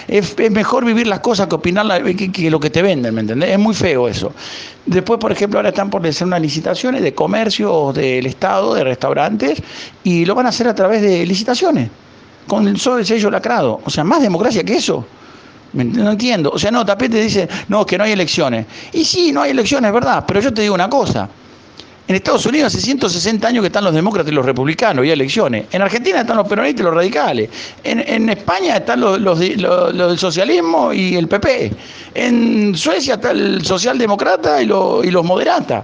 es, 0.07 0.35
mejor 0.49 0.85
vivir 0.85 1.07
las 1.07 1.19
cosas 1.19 1.47
que 1.47 1.55
opinar 1.55 1.85
que, 2.15 2.49
lo 2.49 2.59
que 2.59 2.69
te 2.69 2.81
venden, 2.81 3.13
¿me 3.13 3.21
entendés? 3.21 3.49
Es 3.49 3.59
muy 3.59 3.75
feo 3.75 4.07
eso. 4.07 4.31
Después, 4.85 5.19
por 5.19 5.33
ejemplo, 5.33 5.59
ahora 5.59 5.69
están 5.69 5.89
por 5.89 6.05
hacer 6.07 6.25
unas 6.25 6.41
licitaciones 6.41 7.01
de 7.01 7.13
comercio 7.13 7.91
del 7.91 8.25
Estado, 8.25 8.73
de 8.75 8.85
restaurantes, 8.85 9.61
y 10.03 10.23
lo 10.23 10.35
van 10.35 10.45
a 10.45 10.49
hacer 10.49 10.69
a 10.69 10.75
través 10.75 11.01
de 11.01 11.25
licitaciones, 11.25 11.89
con 12.47 12.65
el 12.65 12.79
sello 12.79 13.29
lacrado. 13.29 13.81
O 13.83 13.89
sea, 13.89 14.05
más 14.05 14.21
democracia 14.21 14.63
que 14.63 14.77
eso. 14.77 15.05
No 15.73 16.11
entiendo. 16.11 16.51
O 16.51 16.57
sea, 16.57 16.71
no, 16.71 16.85
Tapete 16.85 17.21
dice, 17.21 17.49
no, 17.67 17.85
que 17.85 17.97
no 17.97 18.05
hay 18.05 18.13
elecciones. 18.13 18.65
Y 18.93 19.03
sí, 19.03 19.33
no 19.33 19.41
hay 19.41 19.51
elecciones, 19.51 19.91
¿verdad? 19.91 20.23
Pero 20.25 20.39
yo 20.39 20.53
te 20.53 20.61
digo 20.61 20.73
una 20.73 20.89
cosa. 20.89 21.27
En 22.07 22.15
Estados 22.15 22.45
Unidos 22.45 22.73
hace 22.73 22.81
160 22.81 23.45
años 23.49 23.61
que 23.61 23.67
están 23.67 23.83
los 23.83 23.93
demócratas 23.93 24.31
y 24.31 24.35
los 24.35 24.45
republicanos 24.45 25.05
y 25.05 25.09
elecciones. 25.09 25.65
En 25.71 25.81
Argentina 25.81 26.21
están 26.21 26.37
los 26.37 26.47
peronistas 26.47 26.79
y 26.79 26.83
los 26.83 26.93
radicales. 26.93 27.49
En, 27.83 28.29
España 28.29 28.77
están 28.77 29.01
los, 29.01 29.39
del 29.39 30.17
socialismo 30.17 30.93
y 30.93 31.15
el 31.15 31.27
PP. 31.27 31.73
En 32.15 32.75
Suecia 32.77 33.15
está 33.15 33.31
el 33.31 33.65
socialdemócrata 33.65 34.61
y, 34.61 34.67
los 34.67 35.25
moderatas. 35.25 35.83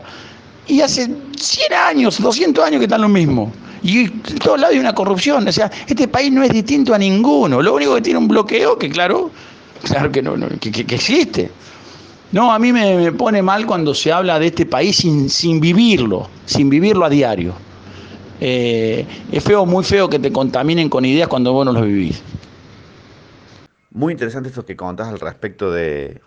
Y 0.67 0.79
hace 0.79 1.09
100 1.35 1.73
años, 1.73 2.21
200 2.21 2.63
años 2.63 2.79
que 2.79 2.85
están 2.85 3.01
los 3.01 3.09
mismos. 3.09 3.51
Y 3.83 4.05
en 4.05 4.39
todos 4.41 4.57
lados 4.57 4.75
hay 4.75 4.79
una 4.79 4.95
corrupción. 4.95 5.45
O 5.45 5.51
sea, 5.51 5.69
este 5.85 6.07
país 6.07 6.31
no 6.31 6.41
es 6.41 6.51
distinto 6.51 6.93
a 6.93 6.97
ninguno. 6.97 7.61
Lo 7.61 7.73
único 7.73 7.95
que 7.95 8.01
tiene 8.01 8.19
un 8.19 8.29
bloqueo, 8.29 8.77
que 8.77 8.89
claro, 8.89 9.29
claro 9.83 10.09
que, 10.09 10.21
no, 10.21 10.35
que 10.61 10.95
existe. 10.95 11.51
No, 12.33 12.51
a 12.51 12.57
mí 12.57 12.73
me, 12.73 13.11
pone 13.11 13.43
mal 13.43 13.67
cuando 13.67 13.93
se 13.93 14.11
habla 14.11 14.39
de 14.39 14.47
este 14.47 14.65
país 14.65 14.97
sin, 14.97 15.29
sin 15.29 15.59
vivirlo, 15.59 16.27
sin 16.47 16.67
vivirlo 16.67 17.05
a 17.05 17.09
diario. 17.09 17.53
Eh, 18.41 19.05
es 19.31 19.43
feo, 19.43 19.67
muy 19.67 19.83
feo 19.83 20.09
que 20.09 20.17
te 20.17 20.31
contaminen 20.33 20.89
con 20.89 21.05
ideas 21.05 21.27
cuando 21.27 21.53
vos 21.53 21.63
no 21.63 21.71
los 21.71 21.85
vivís. 21.85 22.23
Muy 23.91 24.13
interesante 24.13 24.49
esto 24.49 24.65
que 24.65 24.75
contás 24.75 25.09
al 25.09 25.19
respecto 25.19 25.71
de, 25.71 26.21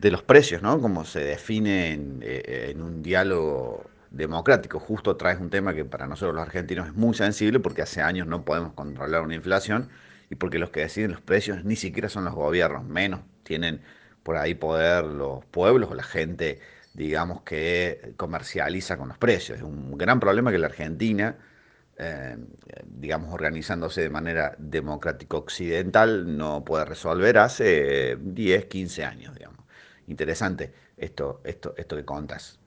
los 0.00 0.22
precios, 0.22 0.62
¿no? 0.62 0.80
Como 0.80 1.04
se 1.04 1.20
define 1.20 1.92
en, 1.92 2.20
eh, 2.22 2.70
en, 2.70 2.80
un 2.80 3.02
diálogo 3.02 3.84
democrático. 4.10 4.80
Justo 4.80 5.14
traes 5.16 5.38
un 5.40 5.50
tema 5.50 5.74
que 5.74 5.84
para 5.84 6.06
nosotros 6.06 6.34
los 6.34 6.42
argentinos 6.42 6.86
es 6.86 6.94
muy 6.94 7.12
sensible 7.12 7.60
porque 7.60 7.82
hace 7.82 8.00
años 8.00 8.26
no 8.26 8.46
podemos 8.46 8.72
controlar 8.72 9.20
una 9.20 9.34
inflación 9.34 9.90
y 10.30 10.36
porque 10.36 10.58
los 10.58 10.70
que 10.70 10.80
deciden 10.80 11.10
los 11.10 11.20
precios 11.20 11.66
ni 11.66 11.76
siquiera 11.76 12.08
son 12.08 12.24
los 12.24 12.34
gobiernos, 12.34 12.82
menos 12.84 13.20
tienen 13.42 13.82
por 14.24 14.36
ahí 14.36 14.54
poder 14.56 15.04
los 15.04 15.44
pueblos 15.46 15.90
o 15.90 15.94
la 15.94 16.02
gente, 16.02 16.60
digamos, 16.94 17.42
que 17.42 18.14
comercializa 18.16 18.96
con 18.96 19.08
los 19.08 19.18
precios. 19.18 19.58
Es 19.58 19.64
un 19.64 19.96
gran 19.96 20.18
problema 20.18 20.50
que 20.50 20.58
la 20.58 20.66
Argentina 20.66 21.36
eh, 21.96 22.36
digamos, 22.86 23.32
organizándose 23.32 24.00
de 24.02 24.10
manera 24.10 24.56
democrática 24.58 25.36
occidental 25.36 26.36
no 26.36 26.64
puede 26.64 26.84
resolver 26.86 27.38
hace 27.38 28.16
10, 28.20 28.64
15 28.66 29.04
años, 29.04 29.34
digamos. 29.34 29.64
Interesante 30.08 30.72
esto, 30.96 31.40
esto, 31.44 31.74
esto 31.76 31.96
que 31.96 32.04
contas. 32.04 32.58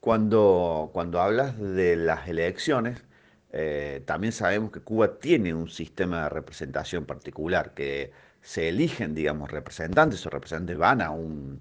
Cuando, 0.00 0.90
cuando 0.92 1.20
hablas 1.20 1.58
de 1.58 1.94
las 1.94 2.28
elecciones, 2.28 3.04
eh, 3.52 4.02
también 4.04 4.32
sabemos 4.32 4.72
que 4.72 4.80
Cuba 4.80 5.18
tiene 5.20 5.54
un 5.54 5.68
sistema 5.68 6.24
de 6.24 6.28
representación 6.30 7.04
particular, 7.06 7.74
que 7.74 8.10
se 8.42 8.68
eligen, 8.68 9.14
digamos, 9.14 9.50
representantes 9.50 10.26
o 10.26 10.30
representantes 10.30 10.76
van 10.76 11.00
a 11.00 11.10
un, 11.10 11.60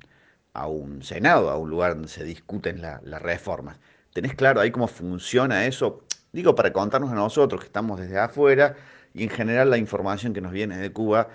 a 0.53 0.67
un 0.67 1.03
Senado, 1.03 1.50
a 1.50 1.57
un 1.57 1.69
lugar 1.69 1.93
donde 1.93 2.09
se 2.09 2.23
discuten 2.23 2.81
las 2.81 3.21
reformas. 3.21 3.77
¿Tenés 4.13 4.35
claro 4.35 4.59
ahí 4.59 4.71
cómo 4.71 4.88
funciona 4.88 5.65
eso? 5.65 6.03
Digo, 6.33 6.55
para 6.55 6.73
contarnos 6.73 7.11
a 7.11 7.15
nosotros 7.15 7.61
que 7.61 7.67
estamos 7.67 8.00
desde 8.00 8.19
afuera 8.19 8.75
y 9.13 9.23
en 9.23 9.29
general 9.29 9.69
la 9.69 9.77
información 9.77 10.33
que 10.33 10.41
nos 10.41 10.51
viene 10.51 10.77
de 10.77 10.91
Cuba 10.91 11.29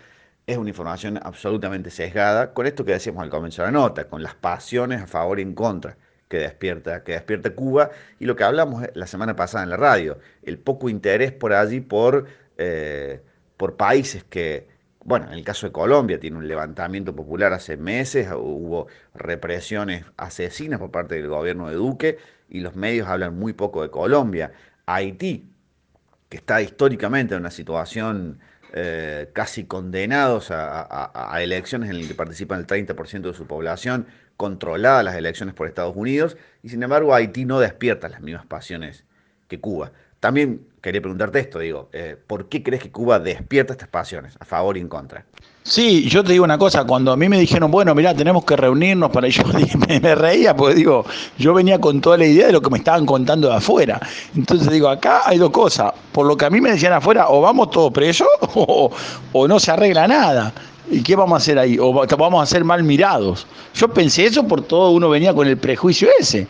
es 0.46 0.56
una 0.58 0.68
información 0.68 1.18
absolutamente 1.22 1.90
sesgada, 1.90 2.52
con 2.52 2.66
esto 2.66 2.84
que 2.84 2.92
decíamos 2.92 3.22
al 3.22 3.30
comienzo 3.30 3.62
de 3.62 3.68
la 3.68 3.72
nota, 3.72 4.08
con 4.08 4.22
las 4.22 4.34
pasiones 4.34 5.02
a 5.02 5.06
favor 5.06 5.38
y 5.38 5.42
en 5.42 5.54
contra 5.54 5.96
que 6.28 6.38
despierta, 6.38 7.04
que 7.04 7.12
despierta 7.12 7.50
Cuba 7.50 7.90
y 8.18 8.26
lo 8.26 8.36
que 8.36 8.44
hablamos 8.44 8.84
la 8.94 9.06
semana 9.06 9.36
pasada 9.36 9.64
en 9.64 9.70
la 9.70 9.76
radio, 9.76 10.18
el 10.42 10.58
poco 10.58 10.88
interés 10.88 11.32
por 11.32 11.52
allí 11.52 11.80
por, 11.80 12.26
eh, 12.58 13.20
por 13.56 13.76
países 13.76 14.24
que, 14.24 14.75
bueno, 15.06 15.26
en 15.26 15.34
el 15.34 15.44
caso 15.44 15.68
de 15.68 15.72
Colombia 15.72 16.18
tiene 16.18 16.36
un 16.36 16.48
levantamiento 16.48 17.14
popular 17.14 17.52
hace 17.52 17.76
meses, 17.76 18.28
hubo 18.32 18.88
represiones 19.14 20.04
asesinas 20.16 20.80
por 20.80 20.90
parte 20.90 21.14
del 21.14 21.28
gobierno 21.28 21.68
de 21.68 21.76
Duque 21.76 22.18
y 22.48 22.58
los 22.58 22.74
medios 22.74 23.06
hablan 23.06 23.38
muy 23.38 23.52
poco 23.52 23.82
de 23.82 23.90
Colombia. 23.90 24.52
Haití, 24.84 25.48
que 26.28 26.38
está 26.38 26.60
históricamente 26.60 27.34
en 27.34 27.40
una 27.40 27.52
situación 27.52 28.40
eh, 28.72 29.30
casi 29.32 29.64
condenados 29.64 30.48
a, 30.50 31.38
elecciones 31.40 31.88
en 31.88 31.98
las 32.00 32.08
que 32.08 32.14
participan 32.14 32.58
el 32.58 32.66
30% 32.66 33.20
de 33.20 33.34
su 33.34 33.46
población, 33.46 34.08
controladas 34.36 35.04
las 35.04 35.14
elecciones 35.14 35.54
por 35.54 35.68
Estados 35.68 35.94
Unidos, 35.94 36.36
y 36.64 36.68
sin 36.70 36.82
embargo 36.82 37.14
Haití 37.14 37.44
no 37.44 37.60
despierta 37.60 38.08
las 38.08 38.20
mismas 38.22 38.46
pasiones 38.46 39.04
que 39.46 39.60
Cuba. 39.60 39.92
También 40.20 40.60
quería 40.80 41.00
preguntarte 41.00 41.40
esto, 41.40 41.58
digo, 41.58 41.88
eh, 41.92 42.16
¿por 42.26 42.48
qué 42.48 42.62
crees 42.62 42.82
que 42.82 42.90
Cuba 42.90 43.18
despierta 43.18 43.72
estas 43.72 43.88
pasiones, 43.88 44.36
a 44.40 44.44
favor 44.44 44.76
y 44.76 44.80
en 44.80 44.88
contra? 44.88 45.24
Sí, 45.62 46.08
yo 46.08 46.22
te 46.22 46.30
digo 46.30 46.44
una 46.44 46.58
cosa, 46.58 46.84
cuando 46.84 47.10
a 47.10 47.16
mí 47.16 47.28
me 47.28 47.40
dijeron, 47.40 47.72
bueno, 47.72 47.92
mira, 47.92 48.14
tenemos 48.14 48.44
que 48.44 48.54
reunirnos 48.54 49.10
para 49.10 49.26
yo 49.28 49.42
me, 49.88 50.14
reía, 50.14 50.54
porque 50.54 50.76
digo, 50.76 51.04
yo 51.38 51.52
venía 51.52 51.80
con 51.80 52.00
toda 52.00 52.18
la 52.18 52.26
idea 52.26 52.46
de 52.46 52.52
lo 52.52 52.60
que 52.60 52.70
me 52.70 52.78
estaban 52.78 53.04
contando 53.04 53.48
de 53.48 53.56
afuera. 53.56 54.00
Entonces 54.36 54.70
digo, 54.70 54.88
acá 54.88 55.22
hay 55.24 55.38
dos 55.38 55.50
cosas, 55.50 55.92
por 56.12 56.24
lo 56.24 56.36
que 56.36 56.44
a 56.44 56.50
mí 56.50 56.60
me 56.60 56.70
decían 56.70 56.92
afuera, 56.92 57.28
o 57.30 57.40
vamos 57.40 57.70
todos 57.70 57.92
presos 57.92 58.28
o, 58.54 58.92
o 59.32 59.48
no 59.48 59.58
se 59.58 59.72
arregla 59.72 60.06
nada. 60.06 60.52
¿Y 60.88 61.02
qué 61.02 61.16
vamos 61.16 61.34
a 61.34 61.38
hacer 61.38 61.58
ahí? 61.58 61.78
O 61.80 61.92
vamos 61.92 62.42
a 62.42 62.46
ser 62.46 62.62
mal 62.62 62.84
mirados. 62.84 63.44
Yo 63.74 63.88
pensé 63.88 64.26
eso 64.26 64.46
por 64.46 64.62
todo, 64.62 64.90
uno 64.90 65.08
venía 65.08 65.34
con 65.34 65.48
el 65.48 65.56
prejuicio 65.56 66.08
ese. 66.20 66.46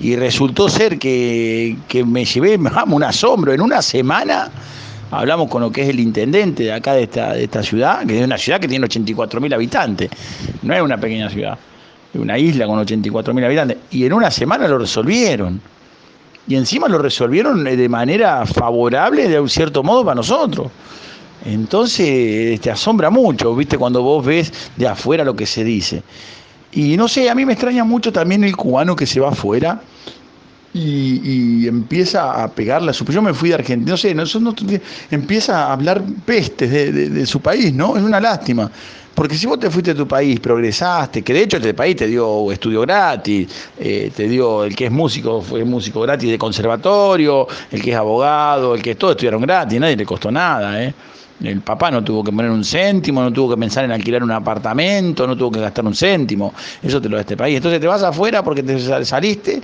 Y 0.00 0.16
resultó 0.16 0.68
ser 0.68 0.98
que, 0.98 1.76
que 1.88 2.04
me 2.04 2.24
llevé, 2.24 2.56
vamos, 2.58 2.96
un 2.96 3.04
asombro. 3.04 3.52
En 3.52 3.60
una 3.60 3.82
semana 3.82 4.50
hablamos 5.10 5.48
con 5.48 5.62
lo 5.62 5.70
que 5.70 5.82
es 5.82 5.88
el 5.88 6.00
intendente 6.00 6.64
de 6.64 6.72
acá 6.72 6.94
de 6.94 7.04
esta, 7.04 7.32
de 7.32 7.44
esta 7.44 7.62
ciudad, 7.62 8.06
que 8.06 8.18
es 8.18 8.24
una 8.24 8.38
ciudad 8.38 8.60
que 8.60 8.68
tiene 8.68 8.86
84.000 8.86 9.54
habitantes, 9.54 10.10
no 10.62 10.74
es 10.74 10.82
una 10.82 10.98
pequeña 10.98 11.30
ciudad, 11.30 11.58
es 12.12 12.20
una 12.20 12.38
isla 12.38 12.66
con 12.66 12.78
84.000 12.84 13.44
habitantes, 13.44 13.78
y 13.90 14.04
en 14.04 14.12
una 14.12 14.30
semana 14.30 14.68
lo 14.68 14.78
resolvieron. 14.78 15.60
Y 16.46 16.56
encima 16.56 16.88
lo 16.88 16.98
resolvieron 16.98 17.62
de 17.64 17.88
manera 17.90 18.46
favorable, 18.46 19.28
de 19.28 19.38
un 19.38 19.50
cierto 19.50 19.82
modo, 19.82 20.02
para 20.02 20.14
nosotros. 20.14 20.70
Entonces 21.44 22.58
te 22.60 22.70
asombra 22.70 23.10
mucho, 23.10 23.54
¿viste? 23.54 23.76
Cuando 23.76 24.02
vos 24.02 24.24
ves 24.24 24.70
de 24.76 24.88
afuera 24.88 25.24
lo 25.24 25.36
que 25.36 25.44
se 25.44 25.62
dice. 25.62 26.02
Y 26.72 26.96
no 26.96 27.08
sé, 27.08 27.30
a 27.30 27.34
mí 27.34 27.44
me 27.46 27.54
extraña 27.54 27.84
mucho 27.84 28.12
también 28.12 28.44
el 28.44 28.56
cubano 28.56 28.94
que 28.94 29.06
se 29.06 29.20
va 29.20 29.30
afuera 29.30 29.80
y, 30.74 31.66
empieza 31.66 32.42
a 32.42 32.48
pegarle 32.48 32.90
a 32.90 32.94
su... 32.94 33.04
Yo 33.06 33.22
me 33.22 33.34
fui 33.34 33.48
de 33.50 33.56
Argentina, 33.56 33.92
no 33.92 33.96
sé, 33.96 34.14
no, 34.14 34.54
empieza 35.10 35.66
a 35.66 35.72
hablar 35.72 36.02
pestes 36.24 36.70
de, 36.70 37.26
su 37.26 37.40
país, 37.40 37.72
¿no? 37.72 37.96
Es 37.96 38.02
una 38.02 38.20
lástima. 38.20 38.70
Porque 39.14 39.36
si 39.36 39.46
vos 39.46 39.58
te 39.58 39.68
fuiste 39.68 39.90
a 39.90 39.94
tu 39.96 40.06
país, 40.06 40.38
progresaste, 40.38 41.22
que 41.22 41.32
de 41.32 41.42
hecho 41.42 41.56
este 41.56 41.74
país 41.74 41.96
te 41.96 42.06
dio 42.06 42.52
estudio 42.52 42.82
gratis, 42.82 43.48
eh, 43.76 44.12
te 44.14 44.28
dio 44.28 44.62
el 44.62 44.76
que 44.76 44.86
es 44.86 44.92
músico, 44.92 45.42
fue 45.42 45.64
músico 45.64 46.02
gratis 46.02 46.30
de 46.30 46.38
conservatorio, 46.38 47.48
el 47.72 47.82
que 47.82 47.90
es 47.90 47.96
abogado, 47.96 48.76
el 48.76 48.82
que 48.82 48.92
es 48.92 48.96
todo 48.96 49.10
estudiaron 49.10 49.42
gratis, 49.42 49.80
nadie 49.80 49.96
le 49.96 50.06
costó 50.06 50.30
nada, 50.30 50.80
¿eh? 50.84 50.94
El 51.42 51.60
papá 51.60 51.90
no 51.90 52.02
tuvo 52.02 52.24
que 52.24 52.32
poner 52.32 52.50
un 52.50 52.64
céntimo, 52.64 53.22
no 53.22 53.32
tuvo 53.32 53.54
que 53.54 53.60
pensar 53.60 53.84
en 53.84 53.92
alquilar 53.92 54.22
un 54.24 54.32
apartamento, 54.32 55.26
no 55.26 55.36
tuvo 55.36 55.52
que 55.52 55.60
gastar 55.60 55.84
un 55.84 55.94
céntimo. 55.94 56.52
Eso 56.82 57.00
te 57.00 57.08
lo 57.08 57.16
da 57.16 57.20
este 57.20 57.36
país. 57.36 57.56
Entonces 57.56 57.80
te 57.80 57.86
vas 57.86 58.02
afuera 58.02 58.42
porque 58.42 58.62
te 58.62 59.04
saliste 59.04 59.62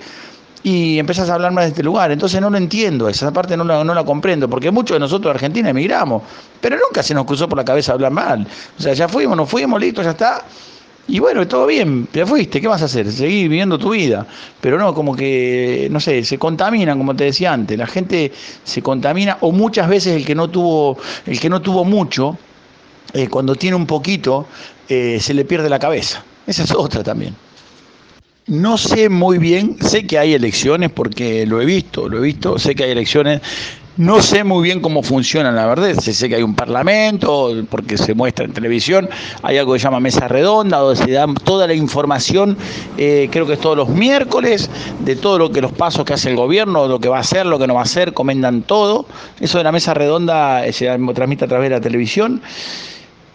y 0.65 0.99
empezás 0.99 1.29
a 1.31 1.35
hablar 1.35 1.53
más 1.53 1.65
de 1.65 1.71
este 1.71 1.83
lugar. 1.83 2.11
Entonces 2.11 2.41
no 2.41 2.49
lo 2.49 2.57
entiendo, 2.57 3.09
esa 3.09 3.33
parte 3.33 3.57
no 3.57 3.65
la, 3.65 3.85
no 3.85 3.95
la 3.95 4.05
comprendo, 4.05 4.49
porque 4.49 4.71
muchos 4.71 4.95
de 4.95 5.01
nosotros 5.01 5.33
de 5.33 5.37
Argentina 5.37 5.71
emigramos, 5.71 6.23
pero 6.61 6.77
nunca 6.77 7.03
se 7.03 7.15
nos 7.15 7.25
cruzó 7.27 7.49
por 7.49 7.59
la 7.59 7.65
cabeza 7.65 7.93
hablar 7.93 8.13
mal. 8.13 8.47
O 8.79 8.83
sea, 8.83 8.95
ya 8.95 9.07
fuimos, 9.07 9.37
nos 9.37 9.49
fuimos, 9.49 9.81
listo, 9.81 10.03
ya 10.03 10.11
está. 10.11 10.43
Y 11.07 11.19
bueno, 11.19 11.47
todo 11.47 11.67
bien, 11.67 12.07
te 12.07 12.25
fuiste, 12.25 12.61
¿qué 12.61 12.67
vas 12.67 12.81
a 12.81 12.87
hacer? 12.87 13.11
Seguir 13.13 13.49
viviendo 13.51 13.79
tu 13.79 13.91
vida. 13.91 14.27
Pero 14.61 14.79
no, 14.79 14.95
como 14.95 15.15
que, 15.15 15.89
no 15.91 16.01
sé, 16.01 16.25
se 16.25 16.39
contaminan, 16.39 16.97
como 16.97 17.15
te 17.15 17.25
decía 17.25 17.53
antes. 17.53 17.77
La 17.77 17.87
gente 17.87 18.33
se 18.65 18.81
contamina, 18.83 19.37
o 19.43 19.53
muchas 19.53 19.89
veces 19.89 20.17
el 20.17 20.25
que 20.25 20.35
no 20.35 20.49
tuvo, 20.49 20.99
el 21.27 21.39
que 21.39 21.51
no 21.51 21.61
tuvo 21.61 21.85
mucho, 21.85 22.39
eh, 23.13 23.29
cuando 23.29 23.55
tiene 23.55 23.77
un 23.77 23.87
poquito, 23.87 24.47
eh, 24.89 25.19
se 25.21 25.35
le 25.35 25.45
pierde 25.45 25.69
la 25.69 25.79
cabeza. 25.79 26.25
Esa 26.47 26.65
es 26.65 26.71
otra 26.73 27.03
también. 27.03 27.35
No 28.47 28.77
sé 28.79 29.09
muy 29.09 29.39
bien, 29.39 29.77
sé 29.81 30.07
que 30.07 30.19
hay 30.19 30.35
elecciones 30.35 30.91
porque 30.91 31.47
lo 31.47 31.61
he 31.63 31.65
visto, 31.65 32.09
lo 32.09 32.19
he 32.19 32.21
visto, 32.21 32.59
sé 32.59 32.75
que 32.75 32.85
hay 32.85 32.91
elecciones. 32.91 33.41
No 33.97 34.21
sé 34.23 34.43
muy 34.43 34.65
bien 34.65 34.81
cómo 34.81 35.05
funcionan, 35.05 35.55
la 35.55 35.67
verdad. 35.67 35.95
Sé 36.01 36.29
que 36.29 36.35
hay 36.35 36.43
un 36.43 36.57
parlamento, 36.57 37.53
porque 37.71 37.97
se 37.97 38.13
muestra 38.13 38.45
en 38.45 38.53
televisión. 38.53 39.09
Hay 39.43 39.57
algo 39.57 39.73
que 39.73 39.79
se 39.79 39.85
llama 39.85 40.01
mesa 40.01 40.27
redonda, 40.27 40.79
donde 40.79 41.05
se 41.05 41.13
da 41.13 41.29
toda 41.45 41.69
la 41.69 41.75
información, 41.75 42.57
eh, 42.99 43.29
creo 43.31 43.47
que 43.47 43.53
es 43.53 43.61
todos 43.61 43.77
los 43.77 43.89
miércoles, 43.89 44.69
de 44.99 45.15
todo 45.15 45.39
lo 45.39 45.53
que 45.53 45.61
los 45.61 45.71
pasos 45.71 46.05
que 46.05 46.13
hace 46.13 46.29
el 46.29 46.37
gobierno, 46.37 46.89
lo 46.89 46.99
que 46.99 47.09
va 47.09 47.19
a 47.19 47.21
hacer, 47.21 47.47
lo 47.47 47.57
que 47.57 47.69
no 47.69 47.75
va 47.75 47.81
a 47.81 47.85
hacer, 47.85 48.13
comentan 48.15 48.63
todo. 48.63 49.07
Eso 49.39 49.59
de 49.59 49.65
la 49.65 49.71
mesa 49.71 49.95
redonda 49.95 50.67
eh, 50.67 50.73
se 50.73 50.87
transmite 51.15 51.45
a 51.45 51.49
través 51.49 51.71
de 51.71 51.77
la 51.77 51.81
televisión 51.81 52.43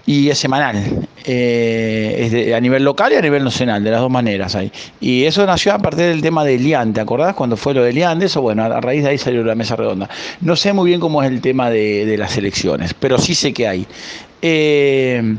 y 0.05 0.29
es 0.29 0.37
semanal, 0.39 1.07
eh, 1.25 2.47
es 2.47 2.53
a 2.53 2.59
nivel 2.59 2.83
local 2.83 3.13
y 3.13 3.15
a 3.15 3.21
nivel 3.21 3.43
nacional, 3.43 3.83
de 3.83 3.91
las 3.91 4.01
dos 4.01 4.09
maneras 4.09 4.55
hay. 4.55 4.71
Y 4.99 5.25
eso 5.25 5.45
nació 5.45 5.73
a 5.73 5.79
partir 5.79 6.05
del 6.05 6.21
tema 6.21 6.43
de 6.43 6.55
Elian, 6.55 6.93
¿te 6.93 7.01
acordás 7.01 7.35
cuando 7.35 7.57
fue 7.57 7.73
lo 7.73 7.83
de 7.83 7.91
Elian? 7.91 8.21
Eso, 8.21 8.41
bueno, 8.41 8.63
a 8.63 8.81
raíz 8.81 9.03
de 9.03 9.09
ahí 9.09 9.17
salió 9.17 9.43
la 9.43 9.55
mesa 9.55 9.75
redonda. 9.75 10.09
No 10.41 10.55
sé 10.55 10.73
muy 10.73 10.89
bien 10.89 10.99
cómo 10.99 11.21
es 11.21 11.29
el 11.29 11.41
tema 11.41 11.69
de, 11.69 12.15
las 12.17 12.37
elecciones, 12.37 12.93
pero 12.93 13.17
sí 13.17 13.35
sé 13.35 13.53
que 13.53 13.67
hay. 13.67 13.85
Eh, 14.41 15.35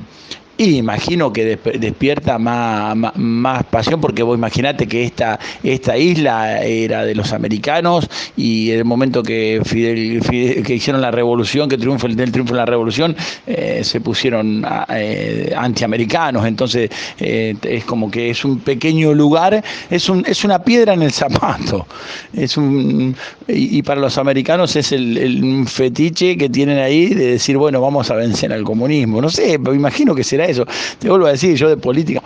y 0.61 0.76
imagino 0.76 1.33
que 1.33 1.57
despierta 1.57 2.38
más, 2.38 2.95
más, 3.17 3.64
pasión, 3.64 3.99
porque 3.99 4.23
vos 4.23 4.37
imaginate 4.37 4.87
que 4.87 5.05
esta, 5.05 5.40
esta 5.62 5.97
isla 5.97 6.62
era 6.62 7.07
de 7.07 7.14
los 7.14 7.33
americanos 7.33 8.07
y 8.37 8.71
en 8.73 8.81
el 8.81 8.85
momento 8.85 9.23
que 9.23 9.62
Fidel, 9.64 10.21
que 10.62 10.75
hicieron 10.75 11.00
la 11.00 11.11
revolución, 11.11 11.67
que 11.67 11.79
triunfó 11.79 12.09
el 12.09 12.31
triunfo 12.31 12.52
de 12.52 12.59
la 12.59 12.67
revolución, 12.67 13.17
eh, 13.47 13.81
se 13.83 14.02
pusieron 14.02 14.62
eh, 14.90 15.50
antiamericanos. 15.57 16.45
Entonces 16.45 16.90
eh, 17.19 17.57
es 17.62 17.87
como 17.87 18.11
que 18.11 18.29
es 18.29 18.45
un 18.45 18.59
pequeño 18.59 19.14
lugar, 19.14 19.64
es, 19.88 20.11
un, 20.11 20.26
es 20.26 20.45
una 20.45 20.62
piedra 20.62 20.93
en 20.93 21.00
el 21.00 21.12
zapato. 21.12 21.87
Es 22.35 22.59
un, 22.59 23.17
y, 23.49 23.81
para 23.83 23.99
los 23.99 24.19
americanos 24.19 24.76
es 24.76 24.93
el, 24.93 25.17
el, 25.17 25.67
fetiche 25.67 26.37
que 26.37 26.50
tienen 26.50 26.79
ahí 26.81 27.14
de 27.14 27.29
decir, 27.33 27.57
bueno, 27.57 27.81
vamos 27.81 28.11
a 28.11 28.14
vencer 28.14 28.52
al 28.52 28.62
comunismo. 28.62 29.23
No 29.23 29.31
sé, 29.31 29.59
me 29.59 29.75
imagino 29.75 30.14
que 30.14 30.23
será 30.23 30.50
eso. 30.50 30.66
Te 30.99 31.09
vuelvo 31.09 31.26
a 31.26 31.33
decir, 31.33 31.57
yo 31.57 31.69
de 31.69 31.76
política 31.76 32.23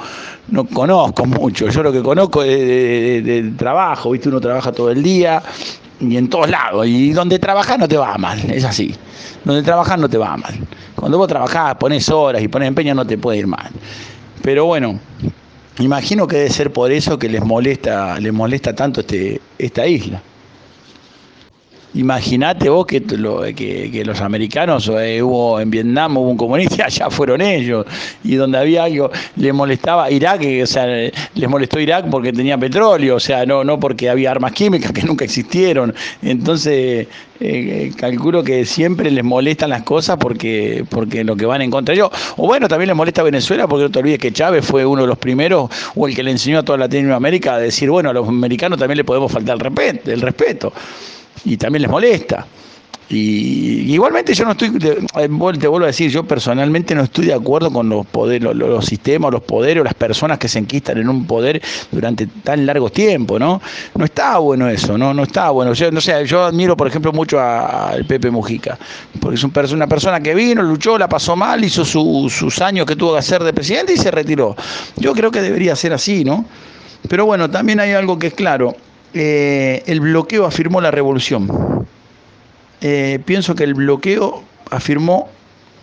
no 0.48 0.64
conozco 0.64 1.24
mucho, 1.24 1.68
yo 1.68 1.82
lo 1.82 1.92
que 1.92 2.02
conozco 2.02 2.42
es 2.42 3.24
de, 3.24 3.52
trabajo, 3.56 4.10
¿viste? 4.10 4.28
Uno 4.28 4.40
trabaja 4.40 4.72
todo 4.72 4.90
el 4.90 5.02
día 5.02 5.42
y 6.00 6.16
en 6.16 6.28
todos 6.28 6.50
lados, 6.50 6.86
y 6.86 7.12
donde 7.12 7.38
trabajas 7.38 7.78
no 7.78 7.88
te 7.88 7.96
va 7.96 8.16
mal, 8.18 8.38
es 8.50 8.64
así. 8.64 8.94
Donde 9.44 9.62
trabajas 9.62 9.98
no 9.98 10.08
te 10.08 10.18
va 10.18 10.36
mal. 10.36 10.54
Cuando 10.94 11.18
vos 11.18 11.28
trabajás, 11.28 11.76
pones 11.76 12.08
horas 12.08 12.42
y 12.42 12.48
pones 12.48 12.68
empeño, 12.68 12.94
no 12.94 13.06
te 13.06 13.18
puede 13.18 13.38
ir 13.38 13.46
mal. 13.46 13.70
Pero 14.42 14.66
bueno, 14.66 14.98
imagino 15.78 16.26
que 16.26 16.36
debe 16.36 16.50
ser 16.50 16.72
por 16.72 16.90
eso 16.92 17.18
que 17.18 17.28
les 17.28 17.44
molesta, 17.44 18.18
les 18.20 18.32
molesta 18.32 18.74
tanto 18.74 19.00
este, 19.00 19.40
esta 19.58 19.86
isla. 19.86 20.22
Imagínate 21.94 22.68
vos 22.68 22.86
que, 22.86 23.02
que, 23.02 24.04
los 24.04 24.20
americanos, 24.20 24.90
eh, 24.98 25.22
hubo 25.22 25.60
en 25.60 25.70
Vietnam, 25.70 26.16
hubo 26.16 26.30
un 26.30 26.36
comunista, 26.36 26.84
allá 26.86 27.08
fueron 27.08 27.40
ellos, 27.40 27.86
y 28.24 28.34
donde 28.34 28.58
había 28.58 28.84
algo, 28.84 29.10
les 29.36 29.54
molestaba 29.54 30.10
Irak, 30.10 30.42
o 30.62 30.66
sea, 30.66 30.86
les 30.86 31.48
molestó 31.48 31.78
Irak 31.78 32.06
porque 32.10 32.32
tenía 32.32 32.58
petróleo, 32.58 33.16
o 33.16 33.20
sea, 33.20 33.46
no, 33.46 33.62
no 33.62 33.78
porque 33.78 34.10
había 34.10 34.32
armas 34.32 34.52
químicas 34.52 34.90
que 34.90 35.02
nunca 35.06 35.24
existieron. 35.24 35.94
Entonces, 36.22 37.06
eh, 37.38 37.92
calculo 37.96 38.42
que 38.42 38.64
siempre 38.64 39.10
les 39.10 39.22
molestan 39.22 39.70
las 39.70 39.82
cosas 39.82 40.16
porque, 40.18 40.84
porque 40.90 41.22
lo 41.22 41.36
que 41.36 41.46
van 41.46 41.62
en 41.62 41.70
contra 41.70 41.94
de 41.94 42.00
ellos. 42.00 42.10
O 42.36 42.46
bueno, 42.46 42.66
también 42.66 42.88
les 42.88 42.96
molesta 42.96 43.22
Venezuela 43.22 43.68
porque 43.68 43.84
no 43.84 43.90
te 43.90 44.00
olvides 44.00 44.18
que 44.18 44.32
Chávez 44.32 44.64
fue 44.64 44.84
uno 44.84 45.02
de 45.02 45.08
los 45.08 45.18
primeros 45.18 45.70
o 45.94 46.08
el 46.08 46.14
que 46.14 46.24
le 46.24 46.32
enseñó 46.32 46.58
a 46.58 46.62
toda 46.64 46.78
Latinoamérica 46.78 47.54
a 47.54 47.58
decir, 47.60 47.88
bueno, 47.88 48.10
a 48.10 48.12
los 48.12 48.26
americanos 48.26 48.80
también 48.80 48.96
le 48.96 49.04
podemos 49.04 49.30
faltar 49.30 49.58
el. 49.58 50.12
El 50.12 50.20
respeto 50.20 50.72
y 51.44 51.56
también 51.56 51.82
les 51.82 51.90
molesta. 51.90 52.46
Y 53.10 53.92
igualmente 53.92 54.32
yo 54.32 54.46
no 54.46 54.52
estoy, 54.52 54.78
te, 54.78 55.28
vuelvo 55.28 55.84
a 55.84 55.88
decir, 55.88 56.10
yo 56.10 56.24
personalmente 56.24 56.94
no 56.94 57.02
estoy 57.02 57.26
de 57.26 57.34
acuerdo 57.34 57.70
con 57.70 57.88
los 57.88 58.06
poderes, 58.06 58.54
los, 58.54 58.84
sistemas, 58.86 59.30
los 59.30 59.42
poderes 59.42 59.82
o 59.82 59.84
las 59.84 59.92
personas 59.92 60.38
que 60.38 60.48
se 60.48 60.58
enquistan 60.58 60.96
en 60.98 61.10
un 61.10 61.26
poder 61.26 61.60
durante 61.92 62.26
tan 62.26 62.64
largo 62.64 62.88
tiempo, 62.88 63.38
¿no? 63.38 63.60
No 63.94 64.04
está 64.06 64.38
bueno 64.38 64.68
eso, 64.70 64.96
no, 64.96 65.12
no 65.12 65.24
está 65.24 65.50
bueno. 65.50 65.74
Yo, 65.74 65.90
no 65.90 66.00
sé, 66.00 66.24
yo 66.24 66.44
admiro, 66.44 66.76
por 66.76 66.86
ejemplo, 66.86 67.12
mucho 67.12 67.38
al 67.38 68.06
Pepe 68.06 68.30
Mujica, 68.30 68.78
porque 69.20 69.36
es 69.36 69.44
un, 69.44 69.52
una 69.74 69.86
persona 69.86 70.20
que 70.20 70.34
vino, 70.34 70.62
luchó, 70.62 70.96
la 70.96 71.08
pasó 71.08 71.36
mal, 71.36 71.62
hizo 71.62 71.84
sus 71.84 72.60
años 72.62 72.86
que 72.86 72.96
tuvo 72.96 73.12
que 73.12 73.18
hacer 73.18 73.44
de 73.44 73.52
presidente 73.52 73.92
y 73.92 73.98
se 73.98 74.10
retiró. 74.10 74.56
Yo 74.96 75.12
creo 75.12 75.30
que 75.30 75.42
debería 75.42 75.76
ser 75.76 75.92
así, 75.92 76.24
¿no? 76.24 76.46
Pero 77.06 77.26
bueno, 77.26 77.50
también 77.50 77.80
hay 77.80 77.92
algo 77.92 78.18
que 78.18 78.28
es 78.28 78.34
claro 78.34 78.74
eh, 79.14 79.84
el 79.86 80.00
bloqueo 80.00 80.44
afirmó 80.44 80.80
la 80.80 80.90
revolución. 80.90 81.86
Eh, 82.80 83.20
pienso 83.24 83.54
que 83.54 83.62
el 83.62 83.74
bloqueo 83.74 84.42
afirmó 84.70 85.28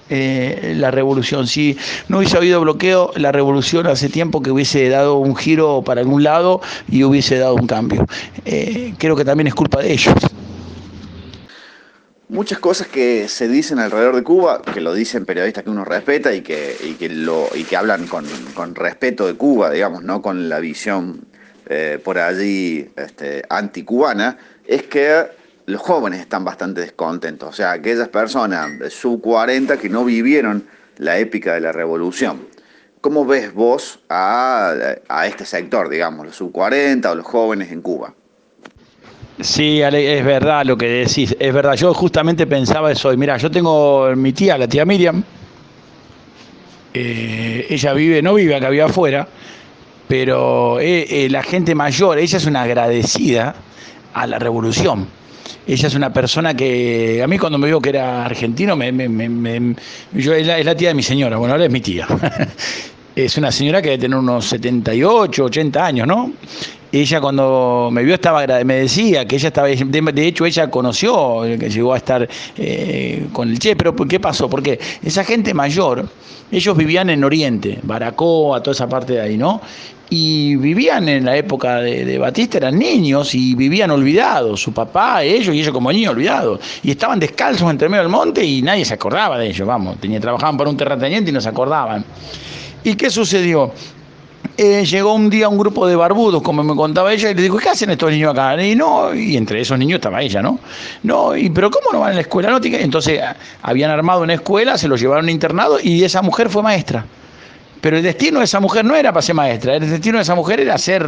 eh, 0.10 0.74
la 0.76 0.92
revolución. 0.92 1.48
Si 1.48 1.78
no 2.10 2.18
hubiese 2.18 2.36
habido 2.36 2.60
bloqueo, 2.60 3.12
la 3.16 3.32
revolución 3.32 3.88
hace 3.88 4.10
tiempo 4.10 4.42
que 4.42 4.52
hubiese 4.52 4.90
dado 4.90 5.16
un 5.16 5.36
giro 5.38 5.82
para 5.86 6.02
algún 6.02 6.24
lado 6.24 6.62
y 6.90 7.06
hubiese 7.06 7.38
dado 7.38 7.56
un 7.56 7.68
cambio. 7.68 8.06
creo 8.98 9.16
que 9.16 9.24
también 9.24 9.48
es 9.48 9.56
culpa 9.56 9.82
de 9.82 9.94
ellos. 9.94 10.14
Muchas 12.28 12.60
cosas 12.60 12.88
que 12.88 13.28
se 13.28 13.48
dicen 13.48 13.80
alrededor 13.80 14.16
de 14.16 14.24
Cuba, 14.24 14.62
que 14.62 14.80
lo 14.80 14.94
dicen 14.94 15.26
periodistas 15.26 15.64
que 15.64 15.70
uno 15.70 15.84
respeta 15.84 16.34
y 16.34 16.42
que, 16.42 16.96
que, 16.98 17.10
lo, 17.10 17.48
y 17.54 17.64
que 17.64 17.76
hablan 17.76 18.08
con, 18.08 18.26
con 18.54 18.76
respeto 18.76 19.28
de 19.28 19.36
Cuba, 19.36 19.70
digamos, 19.70 20.04
no 20.04 20.22
con 20.22 20.48
la 20.48 20.60
visión 20.60 21.26
eh, 21.74 22.00
por 22.04 22.20
allí 22.20 22.90
este, 22.98 23.44
anticubana, 23.48 24.38
es 24.68 24.84
que 24.84 25.24
los 25.68 25.80
jóvenes 25.80 26.20
están 26.20 26.44
bastante 26.44 26.82
descontentos. 26.82 27.48
O 27.48 27.54
sea, 27.54 27.72
aquellas 27.72 28.10
personas 28.10 28.70
sub 28.90 29.22
40 29.22 29.78
que 29.78 29.88
no 29.88 30.04
vivieron 30.04 30.66
la 30.98 31.18
épica 31.18 31.54
de 31.54 31.62
la 31.62 31.72
revolución. 31.72 32.46
¿Cómo 33.00 33.26
ves 33.26 33.54
vos 33.54 34.02
a, 34.10 34.96
este 35.26 35.46
sector, 35.46 35.88
digamos, 35.88 36.26
los 36.26 36.36
sub 36.36 36.52
40 36.52 37.10
o 37.10 37.16
los 37.16 37.26
jóvenes 37.26 37.72
en 37.72 37.82
Cuba? 37.82 38.14
Sí, 39.40 39.82
es 39.82 40.26
verdad 40.26 40.66
lo 40.66 40.78
que 40.78 40.90
decís, 40.90 41.34
es 41.40 41.54
verdad. 41.54 41.76
Yo 41.76 41.94
justamente 41.94 42.46
pensaba 42.48 42.92
eso. 42.92 43.16
Mira, 43.16 43.38
yo 43.38 43.50
tengo 43.50 44.14
mi 44.18 44.34
tía, 44.34 44.58
la 44.58 44.68
tía 44.68 44.84
Miriam. 44.84 45.24
Eh, 46.94 47.68
ella 47.70 47.94
vive, 47.94 48.22
no 48.22 48.34
vive 48.34 48.56
acá, 48.56 48.70
vive 48.70 48.84
afuera 48.84 49.26
pero 50.12 50.78
eh, 50.82 51.08
eh, 51.10 51.30
la 51.30 51.42
gente 51.42 51.74
mayor, 51.74 52.20
ella 52.20 52.38
es 52.38 52.46
una 52.46 52.64
agradecida 52.64 53.56
a 54.14 54.28
la 54.28 54.40
revolución. 54.40 55.08
Ella 55.66 55.88
es 55.88 55.96
una 55.96 56.12
persona 56.12 56.54
que, 56.54 57.22
a 57.24 57.28
mí 57.28 57.40
cuando 57.40 57.58
me 57.58 57.68
vio 57.68 57.80
que 57.80 57.92
era 57.92 58.26
argentino, 58.26 58.76
me, 58.76 58.92
yo, 60.12 60.34
es, 60.34 60.66
la, 60.66 60.76
tía 60.76 60.90
de 60.90 60.96
mi 60.96 61.02
señora, 61.02 61.38
bueno, 61.38 61.54
ahora 61.54 61.64
es 61.64 61.72
mi 61.72 61.80
tía. 61.80 62.08
es 63.16 63.38
una 63.38 63.54
señora 63.54 63.82
que 63.82 63.92
debe 63.92 64.02
tener 64.02 64.18
unos 64.18 64.48
78, 64.48 65.46
80 65.46 65.86
años, 65.86 66.06
¿no? 66.06 66.34
Ella 66.92 67.22
cuando 67.22 67.88
me 67.90 68.04
vio 68.04 68.16
estaba 68.16 68.46
me 68.66 68.76
decía 68.76 69.26
que 69.26 69.38
ella 69.38 69.48
estaba, 69.48 69.70
de, 69.70 70.28
hecho 70.28 70.46
ella 70.46 70.70
conoció, 70.70 71.44
que 71.58 71.70
llegó 71.70 71.94
a 71.94 71.98
estar 71.98 72.28
eh, 72.58 73.28
con 73.32 73.50
el 73.50 73.60
Che, 73.60 73.78
pero 73.78 73.96
¿qué 73.96 74.20
pasó? 74.20 74.50
Porque 74.50 74.78
esa 75.02 75.24
gente 75.24 75.54
mayor, 75.54 76.10
ellos 76.52 76.76
vivían 76.76 77.10
en 77.10 77.24
Oriente, 77.24 77.80
Baracoa, 77.84 78.62
toda 78.62 78.74
esa 78.74 78.90
parte 78.90 79.14
de 79.14 79.22
ahí, 79.22 79.38
¿no? 79.38 79.62
Y 80.14 80.58
vivían 80.58 81.08
en 81.08 81.24
la 81.24 81.38
época 81.38 81.78
de, 81.78 82.18
Batista, 82.18 82.58
eran 82.58 82.78
niños 82.78 83.34
y 83.34 83.56
vivían 83.56 83.92
olvidados, 83.92 84.62
su 84.62 84.74
papá, 84.74 85.24
ellos 85.24 85.56
y 85.56 85.62
ellos 85.62 85.72
como 85.72 85.90
niños 85.90 86.12
olvidados. 86.12 86.60
Y 86.84 86.92
estaban 86.92 87.18
descalzos 87.18 87.72
entre 87.72 87.88
medio 87.88 88.04
del 88.04 88.12
monte 88.12 88.44
y 88.44 88.62
nadie 88.62 88.84
se 88.84 88.94
acordaba 88.94 89.40
de 89.40 89.48
ellos, 89.48 89.66
vamos, 89.66 90.02
tenía, 90.02 90.20
trabajaban 90.20 90.58
para 90.58 90.70
un 90.70 90.76
terrateniente 90.76 91.30
y 91.30 91.34
no 91.34 91.40
se 91.40 91.48
acordaban. 91.48 92.04
¿Y 92.84 92.96
qué 92.96 93.10
sucedió? 93.10 93.72
Eh, 94.58 94.84
llegó 94.84 95.14
un 95.14 95.30
día 95.30 95.48
un 95.48 95.58
grupo 95.58 95.88
de 95.88 95.96
barbudos, 95.96 96.42
como 96.42 96.62
me 96.62 96.76
contaba 96.76 97.14
ella, 97.14 97.32
y 97.32 97.34
le 97.34 97.44
dijo, 97.44 97.58
¿qué 97.58 97.70
hacen 97.70 97.90
estos 97.92 98.12
niños 98.12 98.34
acá? 98.34 98.62
Y 98.62 98.76
no, 98.76 99.16
y 99.16 99.38
entre 99.38 99.62
esos 99.62 99.80
niños 99.80 100.00
estaba 100.00 100.22
ella, 100.22 100.42
¿no? 100.42 100.60
No, 101.04 101.38
y 101.38 101.50
pero 101.50 101.72
¿cómo 101.72 101.86
no 101.94 102.02
van 102.02 102.12
a 102.12 102.16
la 102.16 102.22
escuela? 102.22 102.50
No, 102.50 102.60
entonces 102.62 103.22
habían 103.62 103.90
armado 103.90 104.24
una 104.24 104.34
escuela, 104.34 104.78
se 104.78 104.90
los 104.90 105.00
llevaron 105.00 105.30
a 105.30 105.32
internado 105.32 105.80
y 105.82 106.04
esa 106.04 106.22
mujer 106.22 106.50
fue 106.50 106.62
maestra. 106.62 107.06
Pero 107.82 107.98
el 107.98 108.04
destino 108.04 108.40
de 108.40 108.46
esa 108.46 108.60
mujer 108.60 108.86
no 108.86 108.96
era 108.96 109.12
para 109.12 109.24
ser 109.24 109.36
maestra, 109.36 109.76
el 109.76 109.90
destino 109.90 110.18
de 110.18 110.22
esa 110.22 110.36
mujer 110.36 110.60
era 110.60 110.78
ser, 110.78 111.08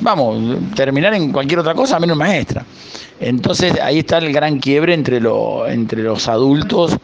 vamos, 0.00 0.58
terminar 0.74 1.14
en 1.14 1.32
cualquier 1.32 1.60
otra 1.60 1.74
cosa 1.74 1.98
menos 1.98 2.16
maestra. 2.16 2.64
Entonces 3.18 3.80
ahí 3.80 4.00
está 4.00 4.18
el 4.18 4.30
gran 4.30 4.58
quiebre 4.58 4.92
entre, 4.92 5.20
lo, 5.20 5.66
entre 5.66 6.02
los 6.02 6.28
adultos 6.28 6.98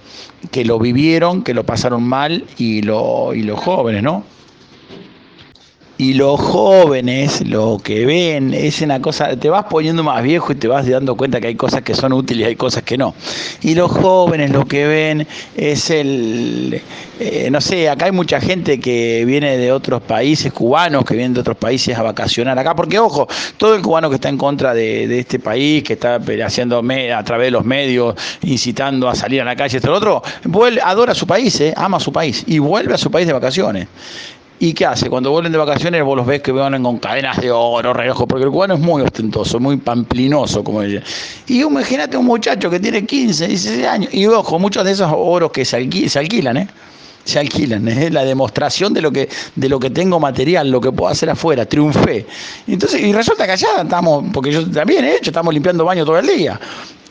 que 0.51 0.65
lo 0.65 0.79
vivieron, 0.79 1.43
que 1.43 1.55
lo 1.55 1.65
pasaron 1.65 2.03
mal, 2.03 2.45
y, 2.59 2.83
lo, 2.83 3.33
y 3.35 3.43
los 3.45 3.59
jóvenes, 3.59 4.03
¿no? 4.03 4.25
Y 6.03 6.15
los 6.15 6.41
jóvenes 6.41 7.47
lo 7.47 7.79
que 7.81 8.05
ven 8.05 8.53
es 8.55 8.81
una 8.81 9.01
cosa, 9.01 9.37
te 9.37 9.49
vas 9.49 9.67
poniendo 9.71 10.03
más 10.03 10.21
viejo 10.21 10.51
y 10.51 10.57
te 10.57 10.67
vas 10.67 10.89
dando 10.89 11.15
cuenta 11.15 11.41
que 11.41 11.47
hay 11.47 11.55
cosas 11.55 11.83
que 11.83 11.95
son 11.95 12.13
útiles 12.13 12.45
y 12.45 12.49
hay 12.49 12.57
cosas 12.57 12.83
que 12.83 12.99
no. 12.99 13.15
Y 13.61 13.77
los 13.77 13.89
jóvenes 13.89 14.51
lo 14.51 14.67
que 14.67 14.85
ven 14.85 15.29
es 15.57 15.91
el, 15.91 16.83
eh, 17.21 17.49
no 17.53 17.61
sé, 17.61 17.89
acá 17.89 18.07
hay 18.07 18.11
mucha 18.11 18.41
gente 18.41 18.81
que 18.81 19.25
viene 19.25 19.57
de 19.57 19.71
otros 19.71 20.03
países, 20.03 20.53
cubanos 20.53 21.05
que 21.05 21.15
vienen 21.15 21.35
de 21.35 21.41
otros 21.41 21.57
países 21.57 21.97
a 21.97 22.03
vacacionar 22.03 22.59
acá, 22.59 22.75
porque 22.75 22.99
ojo, 22.99 23.29
todo 23.57 23.77
el 23.77 23.83
cubano 23.83 24.09
que 24.09 24.17
está 24.17 24.29
en 24.29 24.39
contra 24.39 24.75
de, 24.75 25.21
este 25.21 25.39
país, 25.39 25.85
que 25.85 25.93
está 25.93 26.21
haciendo 26.45 26.81
a 26.81 27.23
través 27.23 27.47
de 27.47 27.51
los 27.53 27.65
medios, 27.65 28.17
incitando 28.43 29.09
a 29.09 29.15
salir 29.15 29.41
a 29.41 29.45
la 29.45 29.55
calle, 29.55 29.77
esto 29.77 29.93
lo 29.93 29.99
otro, 29.99 30.23
vuelve, 30.47 30.81
adora 30.83 31.15
su 31.15 31.29
país, 31.29 31.61
eh, 31.61 31.73
ama 31.77 32.01
su 32.01 32.13
país 32.13 32.43
y 32.49 32.59
vuelve 32.59 32.95
a 32.95 32.99
su 32.99 33.09
país 33.09 33.29
de 33.29 33.35
vacaciones. 33.35 33.87
¿Y 34.63 34.75
qué 34.75 34.87
hace? 34.87 35.11
Cuando 35.11 35.33
vuelven 35.33 35.51
de 35.51 35.59
vacaciones 35.59 36.05
vos 36.05 36.17
los 36.17 36.25
ves 36.25 36.41
que 36.41 36.53
van 36.53 36.81
con 36.85 36.99
cadenas 36.99 37.37
de 37.41 37.51
oro, 37.51 37.93
relojes, 37.93 38.27
porque 38.29 38.45
el 38.45 38.51
cubano 38.53 38.75
es 38.75 38.81
muy 38.81 39.03
ostentoso, 39.03 39.59
muy 39.59 39.77
pamplinoso, 39.77 40.63
como 40.63 40.81
ella. 40.85 41.03
Y 41.49 41.63
imagínate 41.63 42.17
un 42.17 42.27
muchacho 42.27 42.71
que 42.71 42.79
tiene 42.79 43.05
15, 43.05 43.49
16 43.49 43.85
años, 43.85 44.15
y 44.15 44.25
ojo, 44.27 44.61
muchos 44.61 44.85
de 44.85 44.93
esos 44.93 45.11
oros 45.13 45.51
que 45.51 45.65
se, 45.65 45.75
alquilan, 45.75 46.59
¿eh? 46.59 46.69
se 47.25 47.41
alquilan, 47.41 47.89
es 47.89 48.13
la 48.13 48.25
demostración 48.25 48.95
de 48.95 49.01
lo 49.01 49.11
que 49.11 49.29
de 49.57 49.69
lo 49.69 49.81
que 49.81 49.91
tengo 49.91 50.21
material, 50.21 50.71
lo 50.71 50.81
que 50.81 50.93
puedo 50.93 51.11
hacer 51.11 51.29
afuera, 51.29 51.67
triunfé. 51.67 52.25
Entonces, 52.69 53.01
y 53.01 53.13
resulta 53.13 53.47
que 53.47 53.53
allá 53.55 53.83
estamos, 53.83 54.27
porque 54.33 54.53
yo 54.53 54.71
también 54.71 55.05
he 55.05 55.17
hecho, 55.17 55.31
estamos 55.31 55.53
limpiando 55.53 55.85
baño 55.85 56.05
todo 56.05 56.21
el 56.21 56.27
día 56.29 56.61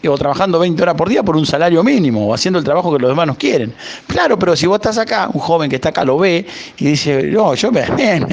o 0.08 0.18
trabajando 0.18 0.60
20 0.60 0.82
horas 0.82 0.96
por 0.96 1.10
día 1.10 1.24
por 1.24 1.36
un 1.38 1.46
salario 1.46 1.84
mínimo, 1.84 2.28
o 2.28 2.34
haciendo 2.34 2.60
el 2.60 2.66
trabajo 2.66 2.92
que 2.94 3.00
los 3.00 3.10
demás 3.12 3.28
nos 3.28 3.38
quieren. 3.38 3.74
Claro, 4.08 4.38
pero 4.38 4.56
si 4.56 4.68
vos 4.68 4.78
estás 4.78 4.98
acá, 4.98 5.30
un 5.34 5.40
joven 5.40 5.70
que 5.70 5.76
está 5.78 5.90
acá 5.90 6.04
lo 6.04 6.18
ve 6.18 6.46
y 6.78 6.86
dice, 6.86 7.24
no, 7.24 7.54
yo 7.56 7.72
me, 7.72 7.86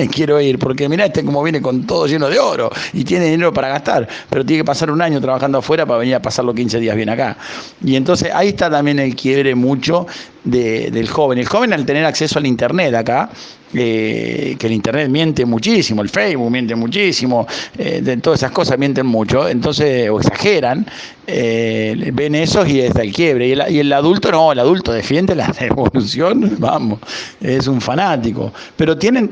quiero 0.12 0.40
ir, 0.40 0.59
porque 0.59 0.88
mirá 0.88 1.07
este 1.07 1.24
como 1.24 1.42
viene 1.42 1.61
con 1.61 1.87
todo 1.87 2.07
lleno 2.07 2.28
de 2.28 2.38
oro 2.38 2.70
y 2.92 3.04
tiene 3.04 3.26
dinero 3.26 3.52
para 3.52 3.68
gastar, 3.68 4.09
pero 4.31 4.44
tiene 4.44 4.62
que 4.62 4.66
pasar 4.66 4.90
un 4.90 5.02
año 5.02 5.20
trabajando 5.20 5.59
afuera 5.59 5.87
para 5.87 5.98
venir 5.98 6.14
a 6.14 6.22
pasar 6.22 6.44
los 6.44 6.54
15 6.54 6.81
días 6.81 6.96
bien 6.96 7.09
acá. 7.09 7.37
Y 7.85 7.96
entonces 7.96 8.31
ahí 8.35 8.48
está 8.48 8.70
también 8.70 8.98
el 8.98 9.14
quiebre 9.14 9.54
mucho 9.54 10.07
del 10.44 11.09
joven. 11.09 11.38
El 11.38 11.46
joven 11.46 11.72
al 11.72 11.85
tener 11.85 12.04
acceso 12.04 12.38
al 12.38 12.46
Internet 12.46 12.94
acá, 12.94 13.31
eh, 13.74 14.57
que 14.59 14.66
el 14.66 14.72
Internet 14.72 15.09
miente 15.09 15.44
muchísimo, 15.44 16.02
el 16.02 16.09
Facebook 16.09 16.50
miente 16.50 16.74
muchísimo, 16.74 17.46
eh, 17.76 18.00
de 18.02 18.16
todas 18.18 18.40
esas 18.40 18.52
cosas 18.52 18.78
mienten 18.78 19.07
mucho, 19.07 19.48
entonces, 19.48 20.09
o 20.11 20.18
exageran, 20.18 20.87
eh, 21.26 22.11
ven 22.14 22.35
esos 22.35 22.66
y 22.68 22.81
es 22.81 22.96
el 22.96 23.12
quiebre. 23.12 23.48
Y 23.48 23.78
el, 23.78 23.92
adulto 23.92 24.31
no, 24.33 24.52
el 24.52 24.59
adulto 24.59 24.92
defiende 24.92 25.35
la 25.35 25.46
revolución, 25.61 26.57
vamos, 26.59 27.00
es 27.40 27.66
un 27.66 27.81
fanático. 27.81 28.52
Pero 28.76 28.96
tienen, 28.96 29.31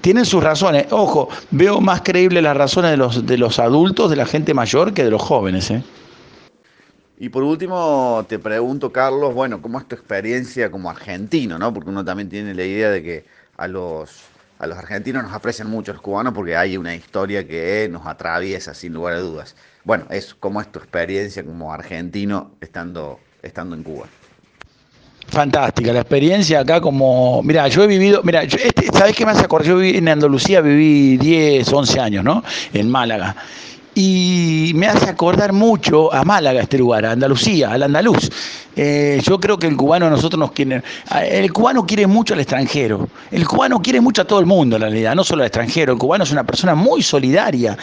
tienen 0.00 0.24
sus 0.26 0.42
razones. 0.42 0.86
Ojo, 0.90 1.28
veo 1.50 1.80
más 1.80 2.02
creíbles 2.02 2.42
las 2.42 2.56
razones 2.56 2.90
de 2.90 2.96
los, 2.98 3.26
de 3.26 3.38
los 3.38 3.58
adultos, 3.58 4.10
de 4.10 4.16
la 4.16 4.26
gente 4.26 4.52
mayor, 4.52 4.92
que 4.92 5.04
de 5.04 5.10
los 5.10 5.22
jóvenes. 5.22 5.70
¿eh? 5.70 5.82
Y 7.18 7.28
por 7.28 7.42
último, 7.42 8.24
te 8.28 8.38
pregunto, 8.38 8.92
Carlos, 8.92 9.34
bueno, 9.34 9.60
¿cómo 9.60 9.78
es 9.78 9.86
tu 9.86 9.94
experiencia 9.94 10.70
como 10.70 10.88
argentino, 10.88 11.58
no? 11.58 11.72
Porque 11.72 11.90
uno 11.90 12.04
también 12.04 12.28
tiene 12.28 12.54
la 12.54 12.64
idea 12.64 12.90
de 12.90 13.02
que 13.02 13.39
a 13.60 13.68
los, 13.68 14.22
a 14.58 14.66
los 14.66 14.78
argentinos 14.78 15.22
nos 15.22 15.32
aprecian 15.34 15.68
mucho 15.68 15.92
los 15.92 16.00
cubanos 16.00 16.32
porque 16.32 16.56
hay 16.56 16.78
una 16.78 16.94
historia 16.94 17.46
que 17.46 17.88
nos 17.92 18.06
atraviesa 18.06 18.72
sin 18.72 18.94
lugar 18.94 19.14
a 19.14 19.20
dudas. 19.20 19.54
Bueno, 19.84 20.06
es 20.08 20.32
como 20.34 20.62
es 20.62 20.72
tu 20.72 20.78
experiencia 20.78 21.44
como 21.44 21.72
argentino 21.72 22.52
estando, 22.62 23.20
estando 23.42 23.76
en 23.76 23.82
Cuba. 23.82 24.06
Fantástica, 25.28 25.92
la 25.92 26.00
experiencia 26.00 26.60
acá 26.60 26.80
como, 26.80 27.42
mira, 27.42 27.68
yo 27.68 27.84
he 27.84 27.86
vivido, 27.86 28.22
mira, 28.24 28.42
este, 28.42 28.86
¿sabes 28.92 29.14
qué 29.14 29.26
me 29.26 29.32
hace 29.32 29.44
acordar? 29.44 29.68
Yo 29.68 29.76
viví 29.76 29.98
en 29.98 30.08
Andalucía, 30.08 30.62
viví 30.62 31.18
10, 31.18 31.70
11 31.70 32.00
años, 32.00 32.24
¿no? 32.24 32.42
En 32.72 32.90
Málaga 32.90 33.36
y 33.94 34.72
me 34.74 34.86
hace 34.86 35.08
acordar 35.08 35.52
mucho 35.52 36.12
a 36.12 36.24
Málaga 36.24 36.60
este 36.60 36.78
lugar, 36.78 37.06
a 37.06 37.12
Andalucía, 37.12 37.72
al 37.72 37.82
andaluz. 37.82 38.30
Eh, 38.76 39.20
yo 39.24 39.40
creo 39.40 39.58
que 39.58 39.66
el 39.66 39.76
cubano 39.76 40.06
a 40.06 40.10
nosotros 40.10 40.38
nos 40.38 40.52
quiere, 40.52 40.82
el 41.28 41.52
cubano 41.52 41.84
quiere 41.84 42.06
mucho 42.06 42.34
al 42.34 42.40
extranjero, 42.40 43.08
el 43.30 43.46
cubano 43.46 43.82
quiere 43.82 44.00
mucho 44.00 44.22
a 44.22 44.24
todo 44.24 44.38
el 44.38 44.46
mundo 44.46 44.76
en 44.76 44.82
realidad, 44.82 45.14
no 45.16 45.24
solo 45.24 45.42
al 45.42 45.48
extranjero, 45.48 45.92
el 45.92 45.98
cubano 45.98 46.22
es 46.22 46.30
una 46.30 46.44
persona 46.44 46.76
muy 46.76 47.02
solidaria. 47.02 47.76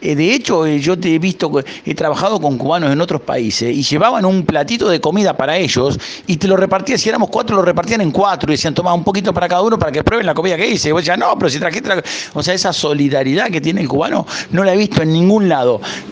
Eh, 0.00 0.16
de 0.16 0.34
hecho, 0.34 0.66
eh, 0.66 0.80
yo 0.80 0.98
te 0.98 1.14
he 1.14 1.18
visto, 1.20 1.50
he 1.84 1.94
trabajado 1.94 2.40
con 2.40 2.58
cubanos 2.58 2.92
en 2.92 3.00
otros 3.00 3.20
países 3.20 3.74
y 3.74 3.82
llevaban 3.82 4.24
un 4.24 4.44
platito 4.44 4.88
de 4.88 5.00
comida 5.00 5.36
para 5.36 5.56
ellos 5.56 5.98
y 6.26 6.36
te 6.36 6.48
lo 6.48 6.56
repartían, 6.56 6.98
si 6.98 7.08
éramos 7.08 7.30
cuatro, 7.30 7.54
lo 7.54 7.62
repartían 7.62 8.00
en 8.00 8.10
cuatro 8.10 8.50
y 8.50 8.56
decían, 8.56 8.74
toma 8.74 8.92
un 8.92 9.04
poquito 9.04 9.32
para 9.32 9.48
cada 9.48 9.62
uno 9.62 9.78
para 9.78 9.92
que 9.92 10.02
prueben 10.02 10.26
la 10.26 10.34
comida 10.34 10.56
que 10.56 10.68
hice. 10.68 10.88
Y 10.88 10.92
vos 10.92 11.02
decías, 11.02 11.18
no, 11.18 11.38
pero 11.38 11.50
si 11.50 11.60
trajiste, 11.60 11.90
o 12.34 12.42
sea, 12.42 12.52
esa 12.52 12.72
solidaridad 12.72 13.48
que 13.48 13.60
tiene 13.60 13.80
el 13.80 13.88
cubano 13.88 14.26
no 14.50 14.64
la 14.64 14.74
he 14.74 14.76
visto 14.76 15.02
en 15.02 15.12
ningún 15.12 15.48
lado. 15.48 15.61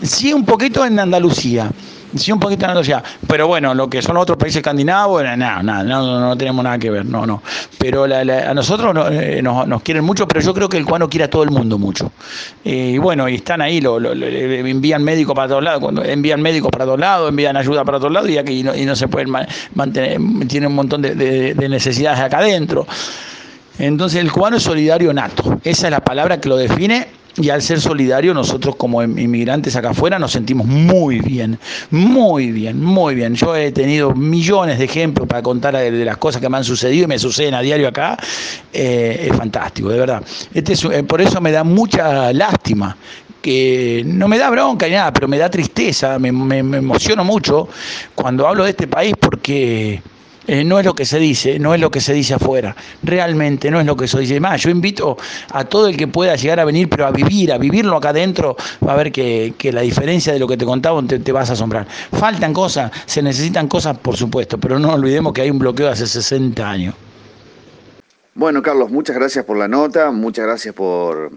Sí, 0.01 0.33
un 0.33 0.45
poquito 0.45 0.85
en 0.85 0.99
Andalucía 0.99 1.71
sí 2.15 2.31
un 2.31 2.39
poquito 2.39 2.65
en 2.65 2.71
Andalucía, 2.71 3.03
pero 3.27 3.47
bueno, 3.47 3.73
lo 3.73 3.89
que 3.89 4.01
son 4.01 4.17
otros 4.17 4.37
países 4.37 4.57
escandinavos, 4.57 5.23
nada, 5.23 5.63
nada, 5.63 5.83
no, 5.83 6.19
no, 6.19 6.37
tenemos 6.37 6.63
nada 6.63 6.77
que 6.77 6.89
ver, 6.89 7.05
no, 7.05 7.25
no. 7.25 7.41
Pero 7.77 8.03
a 8.05 8.53
nosotros 8.53 8.95
eh, 9.11 9.41
nos, 9.41 9.81
quieren 9.81 10.03
mucho, 10.03 10.27
pero 10.27 10.41
yo 10.41 10.53
creo 10.53 10.69
que 10.69 10.77
el 10.77 10.85
cubano 10.85 11.09
quiere 11.09 11.25
a 11.25 11.29
todo 11.29 11.43
el 11.43 11.51
mundo 11.51 11.77
mucho. 11.77 12.11
Eh, 12.63 12.93
y 12.95 12.97
bueno, 12.97 13.27
y 13.29 13.35
están 13.35 13.61
ahí, 13.61 13.81
lo, 13.81 13.97
envían 14.13 15.03
médicos 15.03 15.35
para 15.35 15.47
todos 15.47 15.63
lados, 15.63 15.81
cuando 15.81 16.03
envían 16.03 16.41
médicos 16.41 16.69
para 16.71 16.85
todos 16.85 16.99
lados, 16.99 17.29
envían 17.29 17.55
ayuda 17.57 17.83
para 17.85 17.99
todos 17.99 18.11
lados 18.11 18.29
y, 18.29 18.37
aquí, 18.37 18.59
y, 18.59 18.85
no, 18.85 18.95
se 18.95 19.07
pueden 19.07 19.29
mantener, 19.75 20.19
tienen 20.47 20.69
un 20.69 20.75
montón 20.75 21.01
de 21.01 21.67
necesidades 21.69 22.19
acá 22.19 22.39
adentro. 22.39 22.85
Entonces 23.79 24.21
el 24.21 24.31
cubano 24.31 24.57
es 24.57 24.63
solidario 24.63 25.13
nato, 25.13 25.59
esa 25.63 25.87
es 25.87 25.91
la 25.91 26.01
palabra 26.01 26.39
que 26.39 26.49
lo 26.49 26.57
define 26.57 27.20
y 27.37 27.49
al 27.49 27.61
ser 27.61 27.79
solidario, 27.79 28.33
nosotros 28.33 28.75
como 28.75 29.01
inmigrantes 29.03 29.75
acá 29.75 29.91
afuera 29.91 30.19
nos 30.19 30.31
sentimos 30.31 30.67
muy 30.67 31.19
bien, 31.19 31.57
muy 31.89 32.51
bien, 32.51 32.83
muy 32.83 33.15
bien. 33.15 33.35
Yo 33.35 33.55
he 33.55 33.71
tenido 33.71 34.13
millones 34.13 34.79
de 34.79 34.85
ejemplos 34.85 35.27
para 35.27 35.41
contar 35.41 35.75
de, 35.75 36.05
las 36.05 36.17
cosas 36.17 36.41
que 36.41 36.49
me 36.49 36.57
han 36.57 36.63
sucedido 36.63 37.05
y 37.05 37.07
me 37.07 37.19
suceden 37.19 37.53
a 37.53 37.61
diario 37.61 37.87
acá. 37.87 38.17
Eh, 38.73 39.27
es 39.29 39.37
fantástico, 39.37 39.89
de 39.89 39.99
verdad. 39.99 40.23
Este 40.53 40.73
eh, 40.73 41.03
por 41.03 41.21
eso 41.21 41.39
me 41.39 41.51
da 41.51 41.63
mucha 41.63 42.33
lástima 42.33 42.97
que 43.41 44.03
no 44.05 44.27
me 44.27 44.37
da 44.37 44.49
bronca 44.49 44.85
ni 44.85 44.93
nada, 44.93 45.11
pero 45.13 45.27
me 45.27 45.37
da 45.37 45.49
tristeza, 45.49 46.19
me, 46.19 46.31
me 46.31 46.59
emociono 46.59 47.23
mucho 47.23 47.69
cuando 48.13 48.47
hablo 48.47 48.65
de 48.65 48.71
este 48.71 48.87
país 48.87 49.15
porque 49.19 50.01
eh, 50.47 50.63
no 50.63 50.79
es 50.79 50.85
lo 50.85 50.95
que 50.95 51.05
se 51.05 51.19
dice, 51.19 51.59
no 51.59 51.73
es 51.75 51.81
lo 51.81 51.91
que 51.91 52.01
se 52.01 52.13
dice 52.13 52.33
afuera, 52.33 52.75
realmente 53.03 53.69
no 53.69 53.79
es 53.79 53.85
lo 53.85 53.95
que 53.95 54.07
se 54.07 54.19
dice. 54.19 54.39
Más, 54.39 54.61
yo 54.61 54.69
invito 54.69 55.17
a 55.51 55.63
todo 55.65 55.87
el 55.87 55.95
que 55.95 56.07
pueda 56.07 56.35
llegar 56.35 56.59
a 56.59 56.65
venir, 56.65 56.89
pero 56.89 57.05
a 57.05 57.11
vivir, 57.11 57.51
a 57.51 57.57
vivirlo 57.57 57.95
acá 57.97 58.09
adentro, 58.09 58.55
va 58.85 58.93
a 58.93 58.95
ver 58.95 59.11
que, 59.11 59.53
la 59.71 59.81
diferencia 59.81 60.33
de 60.33 60.39
lo 60.39 60.47
que 60.47 60.57
te 60.57 60.65
contaba 60.65 61.01
te, 61.03 61.19
te, 61.19 61.31
vas 61.31 61.49
a 61.51 61.53
asombrar. 61.53 61.87
Faltan 61.87 62.53
cosas, 62.53 62.91
se 63.05 63.21
necesitan 63.21 63.67
cosas, 63.67 63.97
por 63.97 64.17
supuesto, 64.17 64.57
pero 64.57 64.79
no 64.79 64.93
olvidemos 64.93 65.33
que 65.33 65.41
hay 65.41 65.51
un 65.51 65.59
bloqueo 65.59 65.85
de 65.87 65.93
hace 65.93 66.07
60 66.07 66.69
años. 66.69 66.95
Bueno, 68.33 68.61
Carlos, 68.61 68.89
muchas 68.89 69.15
gracias 69.15 69.45
por 69.45 69.57
la 69.57 69.67
nota, 69.67 70.09
muchas 70.11 70.45
gracias 70.45 70.73
por, 70.73 71.31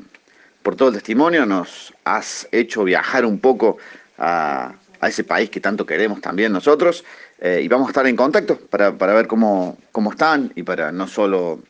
por 0.63 0.77
todo 0.77 0.89
el 0.89 0.95
testimonio, 0.95 1.45
nos 1.45 1.93
has 2.05 2.49
hecho 2.53 2.85
viajar 2.85 3.27
un 3.27 3.39
poco 3.39 3.77
a, 4.17 4.73
a 5.05 5.09
ese 5.09 5.25
país 5.25 5.51
que 5.51 5.61
tanto 5.61 5.85
queremos 5.85 6.21
también 6.21 6.53
nosotros. 6.53 7.05
Eh, 7.41 7.61
y 7.63 7.69
vamos 7.69 7.89
a 7.89 7.91
estar 7.91 8.07
en 8.07 8.17
contacto 8.17 8.59
para, 8.59 8.91
ver 8.91 9.27
cómo, 9.27 9.77
cómo 9.93 10.11
están 10.11 10.53
y 10.55 10.63
para 10.63 10.93
no 10.93 11.07
solo 11.07 11.61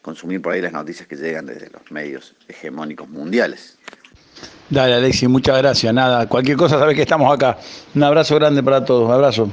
consumir 0.00 0.42
por 0.42 0.52
ahí 0.52 0.60
las 0.60 0.72
noticias 0.72 1.06
que 1.06 1.16
llegan 1.16 1.46
desde 1.46 1.70
los 1.70 1.90
medios 1.90 2.34
hegemónicos 2.48 3.08
mundiales. 3.08 3.78
Dale, 4.68 4.94
Alexi, 4.94 5.28
muchas 5.28 5.58
gracias. 5.58 5.92
Nada, 5.92 6.26
cualquier 6.28 6.56
cosa 6.56 6.78
sabes 6.78 6.96
que 6.96 7.02
estamos 7.02 7.32
acá. 7.32 7.58
Un 7.94 8.02
abrazo 8.02 8.34
grande 8.36 8.62
para 8.62 8.84
todos. 8.84 9.10
Abrazo. 9.10 9.50